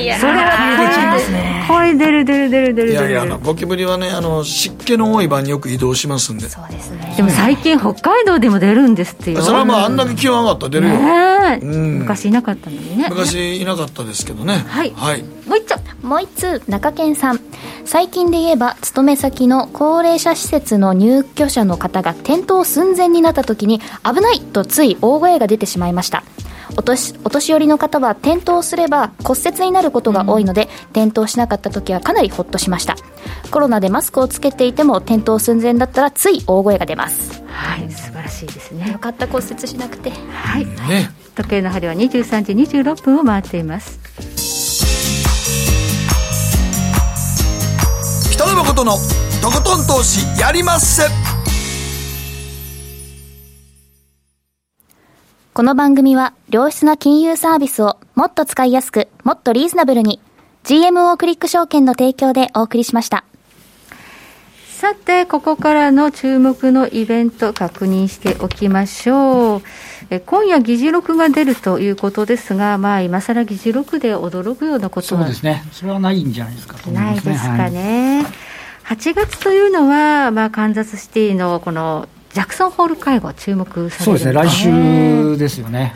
[0.03, 1.65] いやそれは出ちゃいますね。
[1.69, 6.49] 声出る出る出る出るいやいやあのゴキブリはねあの湿気の多い晩によく移動しますんで。
[6.49, 7.15] そうですね。
[7.17, 13.07] でも最近北海道でも出るんですってよそれはまああんだけ気温上がったら出るよ、ねうん、昔いなかったのにね。
[13.09, 14.65] 昔いなかったですけどね。
[14.69, 17.41] はい、はい、もう一丁もう一通中堅さん。
[17.85, 26.25] 最近で言えば勤め先の高齢者施設の入居者の方が転倒寸前になった時に危ないとつい大声が出てしまいました。
[26.79, 32.97] お年お年寄りの方は転倒すれば骨折になることが多いので、転倒しなかった時はかなりホッとしました。
[33.51, 37.43] コロナでマスクをつけていても転倒寸前だったらつい大声が出ます。
[37.47, 38.91] はい素晴らしいですね。
[38.91, 40.13] よかった骨折しなくて。
[40.33, 44.01] はい、ね、時計の針は23時26分を回っています
[48.43, 48.97] 北野誠の
[49.41, 51.05] とことん投資やりまっせ
[55.55, 60.21] この番組は良質な金融サービスをもっと使いやすくもっとリーズナブルに
[60.65, 63.25] GMO クリック証券の提供でお送りしました。
[64.83, 69.63] さて、ここからの注目のイベント確認しておきましょう。
[70.11, 78.25] え今夜議事録が出るということですが、まあ、今更議事録で驚くようなことはそうですね、それはないんじゃないですか、ね、ないですかね。
[78.83, 85.95] はい、8月というのは、まあ、カンザスシティのこのジャクソンホール会合、注目されそうですね、来週ですよね、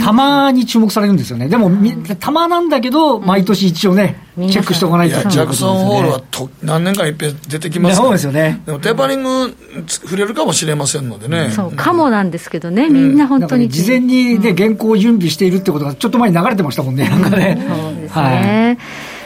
[0.00, 1.70] たまに注目されるんですよね、でも、
[2.18, 8.62] たまなんだけど、毎年一応ね、チェックしておかないと、ジャクソンホールはと何年かいっぺん出てきますそうですよね。
[8.66, 9.54] でもテーパリング
[9.86, 11.50] 触れるかもしれませんのでね。
[11.50, 13.68] そう、かもなんですけどね、みんな本当に。
[13.68, 17.64] 事前にね、原稿を準備しているってことが、ちょっと前に流れてましたもんね、なんかね。
[17.68, 18.78] そうですね。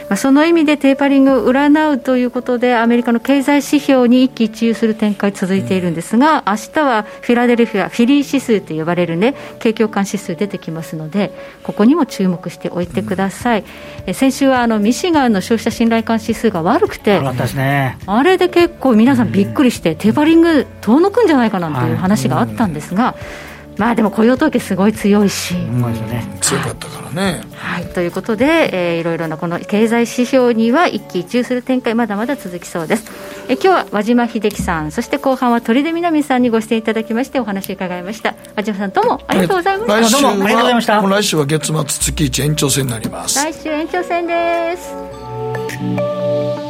[0.09, 11.31] まあ、その意味でテーパリングを占うということで、アメリカの経済指標に一喜一憂する展開続いているんですが、明日はフィラデルフィア、フィリー指数と呼ばれるね、景況感指数出てきますので、
[11.61, 13.63] ここにも注目しておいてください。
[14.07, 17.19] え先週はあのミシガンの消費者信頼感指数が悪くて、
[18.07, 23.13] あれで結構皆さんびっくりして、テーパリング遠のくんじゃないかなんていう話があったんですが、
[23.79, 27.41] まあでも雇用統計すごい強いし、うんね、強かったからね。
[27.55, 33.09] はい、ということで、えー、いろいろなこの経済指標には一喜一憂する展開まだまだ続きそうです。
[33.47, 38.35] え今日は和島秀樹さんそして後半は鳥出みなみさんにご出演いただきましてお話伺いました。
[38.55, 43.39] 和島さんどうもありがとうございました、来週は来週は月末月一延長戦になります。
[43.39, 46.68] 来週延長戦です